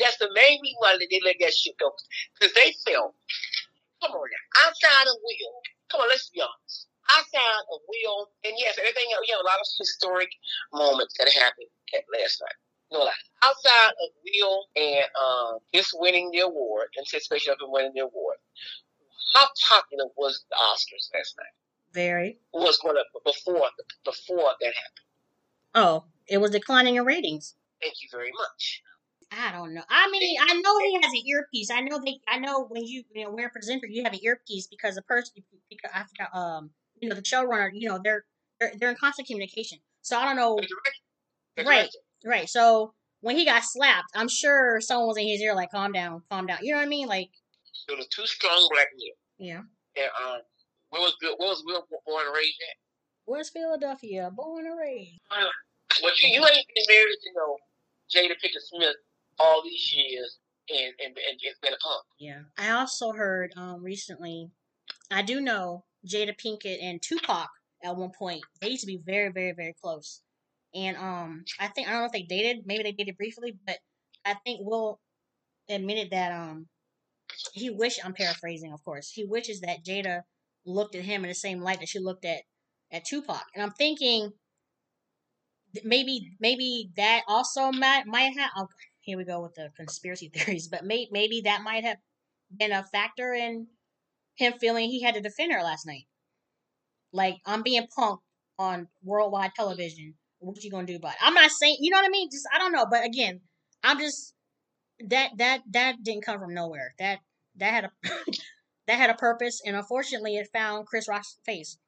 That's 0.00 0.16
the 0.16 0.28
main 0.32 0.60
reason 0.60 0.80
why 0.80 0.96
they 0.96 1.20
let 1.24 1.36
that 1.40 1.52
shit 1.52 1.76
go. 1.78 1.92
Because 2.36 2.52
they 2.56 2.72
felt, 2.84 3.14
come 4.06 4.16
on 4.16 4.28
now, 4.30 4.44
outside 4.66 5.06
of 5.10 5.16
Will, 5.22 5.54
come 5.90 6.00
on, 6.00 6.08
let's 6.08 6.30
be 6.30 6.40
honest. 6.40 6.86
Outside 7.06 7.64
of 7.70 7.80
Will, 7.86 8.30
and 8.42 8.54
yes, 8.58 8.78
everything 8.78 9.06
else, 9.14 9.26
you 9.26 9.34
know, 9.34 9.42
a 9.42 9.50
lot 9.50 9.62
of 9.62 9.68
historic 9.78 10.30
moments 10.74 11.14
that 11.18 11.30
happened 11.30 11.70
at 11.94 12.02
last 12.10 12.42
night. 12.42 12.58
No 12.90 12.98
lie. 13.02 13.22
Outside 13.42 13.94
of 14.02 14.10
Will 14.22 14.66
and 14.74 15.06
um, 15.14 15.58
his 15.72 15.90
winning 15.94 16.30
the 16.30 16.40
award, 16.40 16.88
anticipation 16.98 17.52
of 17.52 17.58
him 17.62 17.70
winning 17.70 17.92
the 17.94 18.02
award, 18.02 18.38
how 19.34 19.46
popular 19.68 20.06
was 20.16 20.44
the 20.50 20.56
Oscars 20.56 21.10
last 21.14 21.34
night? 21.38 21.54
Very. 21.92 22.38
What 22.50 22.64
was 22.66 22.78
going 22.78 22.96
to 22.96 23.04
before 23.24 23.70
before 24.04 24.54
that 24.60 24.74
happened. 24.74 25.06
Oh, 25.74 26.04
it 26.26 26.38
was 26.38 26.50
declining 26.50 26.96
in 26.96 27.04
ratings. 27.04 27.54
Thank 27.80 27.94
you 28.02 28.08
very 28.10 28.32
much. 28.32 28.82
I 29.32 29.52
don't 29.52 29.74
know. 29.74 29.82
I 29.88 30.08
mean, 30.10 30.38
I 30.40 30.54
know 30.54 30.78
he 30.78 30.94
has 31.02 31.12
an 31.12 31.26
earpiece. 31.26 31.70
I 31.70 31.80
know 31.80 32.00
they. 32.04 32.20
I 32.28 32.38
know 32.38 32.66
when 32.68 32.84
you 32.86 33.02
you 33.12 33.24
know 33.24 33.32
when 33.32 33.44
a 33.44 33.48
presenter, 33.48 33.86
you 33.86 34.04
have 34.04 34.12
an 34.12 34.20
earpiece 34.22 34.66
because 34.68 34.94
the 34.94 35.02
person, 35.02 35.34
because 35.68 35.90
I 35.92 36.04
forgot, 36.04 36.34
um, 36.34 36.70
you 37.00 37.08
know, 37.08 37.14
the 37.14 37.22
showrunner, 37.22 37.70
you 37.72 37.88
know, 37.88 38.00
they're 38.02 38.24
they're 38.60 38.72
they're 38.78 38.90
in 38.90 38.96
constant 38.96 39.26
communication. 39.26 39.78
So 40.02 40.16
I 40.16 40.24
don't 40.24 40.36
know. 40.36 40.58
Right, 41.58 41.88
right. 42.24 42.48
So 42.48 42.94
when 43.20 43.36
he 43.36 43.44
got 43.44 43.64
slapped, 43.64 44.10
I'm 44.14 44.28
sure 44.28 44.80
someone 44.80 45.08
was 45.08 45.16
in 45.16 45.26
his 45.26 45.40
ear 45.40 45.54
like, 45.54 45.70
"Calm 45.72 45.92
down, 45.92 46.22
calm 46.30 46.46
down." 46.46 46.58
You 46.62 46.72
know 46.72 46.78
what 46.78 46.86
I 46.86 46.88
mean? 46.88 47.08
Like 47.08 47.30
it 47.88 47.98
was 47.98 48.06
too 48.08 48.26
strong 48.26 48.68
black 48.72 48.88
men. 48.96 49.48
Yeah. 49.48 49.62
And 49.96 50.10
um, 50.24 50.40
where 50.90 51.02
was 51.02 51.16
Bill? 51.20 51.34
Where 51.38 51.48
was 51.48 51.64
Bill 51.66 51.84
born 52.06 52.26
and 52.26 52.34
raised 52.34 52.60
at? 52.70 52.76
West 53.26 53.52
Philadelphia, 53.52 54.30
born 54.34 54.66
and 54.66 54.78
raised. 54.78 55.18
Well, 56.02 56.12
you, 56.22 56.28
you 56.28 56.40
ain't 56.46 56.66
been 56.74 56.84
married 56.88 57.18
to 57.22 57.30
no 57.34 57.56
Jada 58.14 58.36
Pinkett 58.38 58.62
Smith 58.62 58.96
all 59.38 59.62
these 59.62 59.94
years 59.94 60.38
and, 60.68 60.92
and, 61.04 61.16
and 61.16 61.38
it's 61.40 61.58
been 61.60 61.72
a 61.72 61.76
punk. 61.76 62.04
Yeah. 62.18 62.42
I 62.58 62.70
also 62.70 63.12
heard 63.12 63.52
um 63.56 63.82
recently, 63.82 64.50
I 65.10 65.22
do 65.22 65.40
know 65.40 65.84
Jada 66.06 66.34
Pinkett 66.38 66.78
and 66.82 67.00
Tupac 67.02 67.48
at 67.84 67.96
one 67.96 68.12
point, 68.18 68.42
they 68.60 68.70
used 68.70 68.82
to 68.82 68.86
be 68.86 69.00
very, 69.04 69.30
very, 69.30 69.52
very 69.52 69.74
close. 69.80 70.22
And 70.74 70.96
um 70.96 71.44
I 71.60 71.68
think 71.68 71.88
I 71.88 71.92
don't 71.92 72.00
know 72.00 72.06
if 72.06 72.12
they 72.12 72.22
dated, 72.22 72.66
maybe 72.66 72.82
they 72.82 72.92
dated 72.92 73.16
briefly, 73.16 73.56
but 73.66 73.78
I 74.24 74.34
think 74.44 74.60
Will 74.62 75.00
admitted 75.68 76.10
that 76.10 76.32
um 76.32 76.68
he 77.52 77.70
wish 77.70 77.98
I'm 78.02 78.14
paraphrasing, 78.14 78.72
of 78.72 78.82
course. 78.84 79.10
He 79.10 79.24
wishes 79.24 79.60
that 79.60 79.84
Jada 79.84 80.22
looked 80.64 80.94
at 80.94 81.04
him 81.04 81.24
in 81.24 81.28
the 81.28 81.34
same 81.34 81.60
light 81.60 81.80
that 81.80 81.88
she 81.88 81.98
looked 81.98 82.24
at 82.24 82.42
at 82.92 83.04
Tupac. 83.04 83.44
And 83.54 83.62
I'm 83.62 83.72
thinking 83.72 84.32
maybe 85.84 86.36
maybe 86.40 86.90
that 86.96 87.22
also 87.28 87.70
might 87.72 88.06
might 88.06 88.36
have 88.36 88.50
here 89.06 89.16
we 89.16 89.24
go 89.24 89.40
with 89.40 89.54
the 89.54 89.70
conspiracy 89.76 90.28
theories, 90.34 90.68
but 90.68 90.84
may, 90.84 91.08
maybe 91.10 91.42
that 91.42 91.62
might 91.62 91.84
have 91.84 91.96
been 92.54 92.72
a 92.72 92.84
factor 92.84 93.32
in 93.32 93.68
him 94.34 94.52
feeling 94.60 94.90
he 94.90 95.02
had 95.02 95.14
to 95.14 95.20
defend 95.20 95.52
her 95.52 95.62
last 95.62 95.86
night. 95.86 96.06
Like, 97.12 97.36
I'm 97.46 97.62
being 97.62 97.86
punked 97.96 98.18
on 98.58 98.88
worldwide 99.02 99.54
television. 99.54 100.14
What 100.38 100.62
you 100.62 100.70
gonna 100.70 100.86
do 100.86 100.96
about 100.96 101.12
it? 101.12 101.18
I'm 101.22 101.34
not 101.34 101.50
saying, 101.50 101.78
you 101.80 101.90
know 101.90 101.96
what 101.96 102.06
I 102.06 102.10
mean? 102.10 102.28
Just 102.30 102.46
I 102.52 102.58
don't 102.58 102.72
know, 102.72 102.86
but 102.90 103.04
again, 103.04 103.40
I'm 103.82 103.98
just 103.98 104.34
that 105.08 105.30
that 105.38 105.62
that 105.70 106.02
didn't 106.02 106.24
come 106.24 106.38
from 106.38 106.52
nowhere. 106.52 106.94
That 106.98 107.20
that 107.56 107.72
had 107.72 107.84
a 107.84 107.90
that 108.86 108.98
had 108.98 109.10
a 109.10 109.14
purpose, 109.14 109.62
and 109.64 109.76
unfortunately, 109.76 110.36
it 110.36 110.48
found 110.52 110.86
Chris 110.86 111.08
Rock's 111.08 111.38
face. 111.46 111.78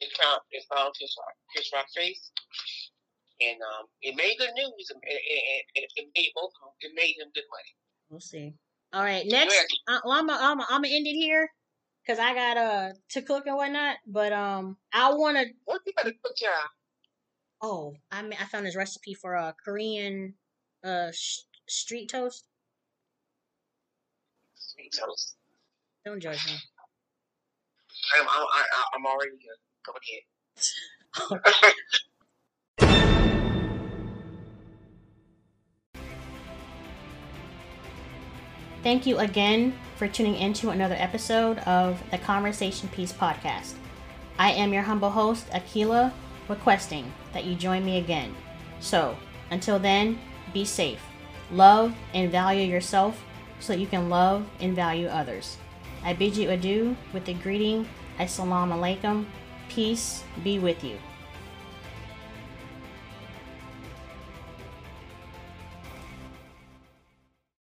It 0.00 0.10
found 0.20 0.40
it 0.50 0.64
found 0.68 0.94
Chris 0.98 1.16
Rock 1.18 1.34
Chris 1.54 1.70
Rock's 1.72 1.94
face, 1.94 2.30
and 3.40 3.58
um, 3.62 3.86
it 4.02 4.16
made 4.16 4.36
good 4.38 4.50
news, 4.54 4.90
and, 4.92 5.02
and, 5.04 5.14
and 5.76 5.86
it 5.96 6.08
made 6.16 6.30
both 6.34 6.52
of 6.62 6.68
them. 6.68 6.72
It 6.80 6.92
made 6.94 7.14
them 7.18 7.28
good 7.34 7.44
money. 7.50 7.74
We'll 8.10 8.20
see. 8.20 8.54
All 8.92 9.02
right, 9.02 9.26
next, 9.26 9.66
uh, 9.88 10.00
well, 10.04 10.18
I'm 10.18 10.30
I'm 10.30 10.60
I'm 10.60 10.82
gonna 10.82 10.88
end 10.88 11.06
it 11.06 11.14
here 11.14 11.50
because 12.04 12.18
I 12.18 12.34
got 12.34 12.56
uh 12.56 12.92
to 13.10 13.22
cook 13.22 13.46
and 13.46 13.56
whatnot. 13.56 13.96
But 14.06 14.32
um, 14.32 14.76
I 14.92 15.12
wanna. 15.12 15.44
What 15.64 15.82
you 15.86 15.92
gotta 15.96 16.12
cook, 16.22 16.34
y'all? 16.40 16.50
Oh, 17.60 17.94
I 18.10 18.20
I 18.40 18.44
found 18.46 18.66
this 18.66 18.76
recipe 18.76 19.14
for 19.14 19.34
a 19.34 19.54
Korean 19.64 20.34
uh 20.84 21.10
sh- 21.12 21.40
street 21.68 22.08
toast. 22.08 22.44
Me 24.78 24.88
too. 24.92 25.02
Don't 26.04 26.20
judge 26.20 26.46
me. 26.46 26.52
I'm, 28.18 28.26
I'm, 28.28 28.46
I- 28.54 28.86
I'm 28.96 29.06
already 29.06 29.32
good. 29.32 29.58
Go 29.84 29.92
ahead. 31.32 31.42
Thank 38.82 39.06
you 39.06 39.18
again 39.18 39.74
for 39.96 40.06
tuning 40.06 40.36
into 40.36 40.70
another 40.70 40.94
episode 40.96 41.58
of 41.60 42.00
the 42.12 42.18
Conversation 42.18 42.88
Piece 42.90 43.12
podcast. 43.12 43.74
I 44.38 44.52
am 44.52 44.72
your 44.72 44.84
humble 44.84 45.10
host, 45.10 45.50
Akila, 45.50 46.12
requesting 46.48 47.12
that 47.32 47.44
you 47.44 47.56
join 47.56 47.84
me 47.84 47.98
again. 47.98 48.36
So, 48.78 49.16
until 49.50 49.80
then, 49.80 50.20
be 50.54 50.64
safe. 50.64 51.00
Love 51.50 51.92
and 52.14 52.30
value 52.30 52.62
yourself 52.64 53.20
so 53.58 53.72
that 53.72 53.80
you 53.80 53.88
can 53.88 54.08
love 54.08 54.46
and 54.60 54.76
value 54.76 55.08
others. 55.08 55.56
I 56.04 56.12
bid 56.12 56.36
you 56.36 56.50
adieu 56.50 56.96
with 57.12 57.24
the 57.24 57.34
greeting 57.34 57.88
Assalamu 58.20 58.78
alaikum. 58.78 59.26
Peace 59.68 60.22
be 60.44 60.60
with 60.60 60.84
you. 60.84 60.98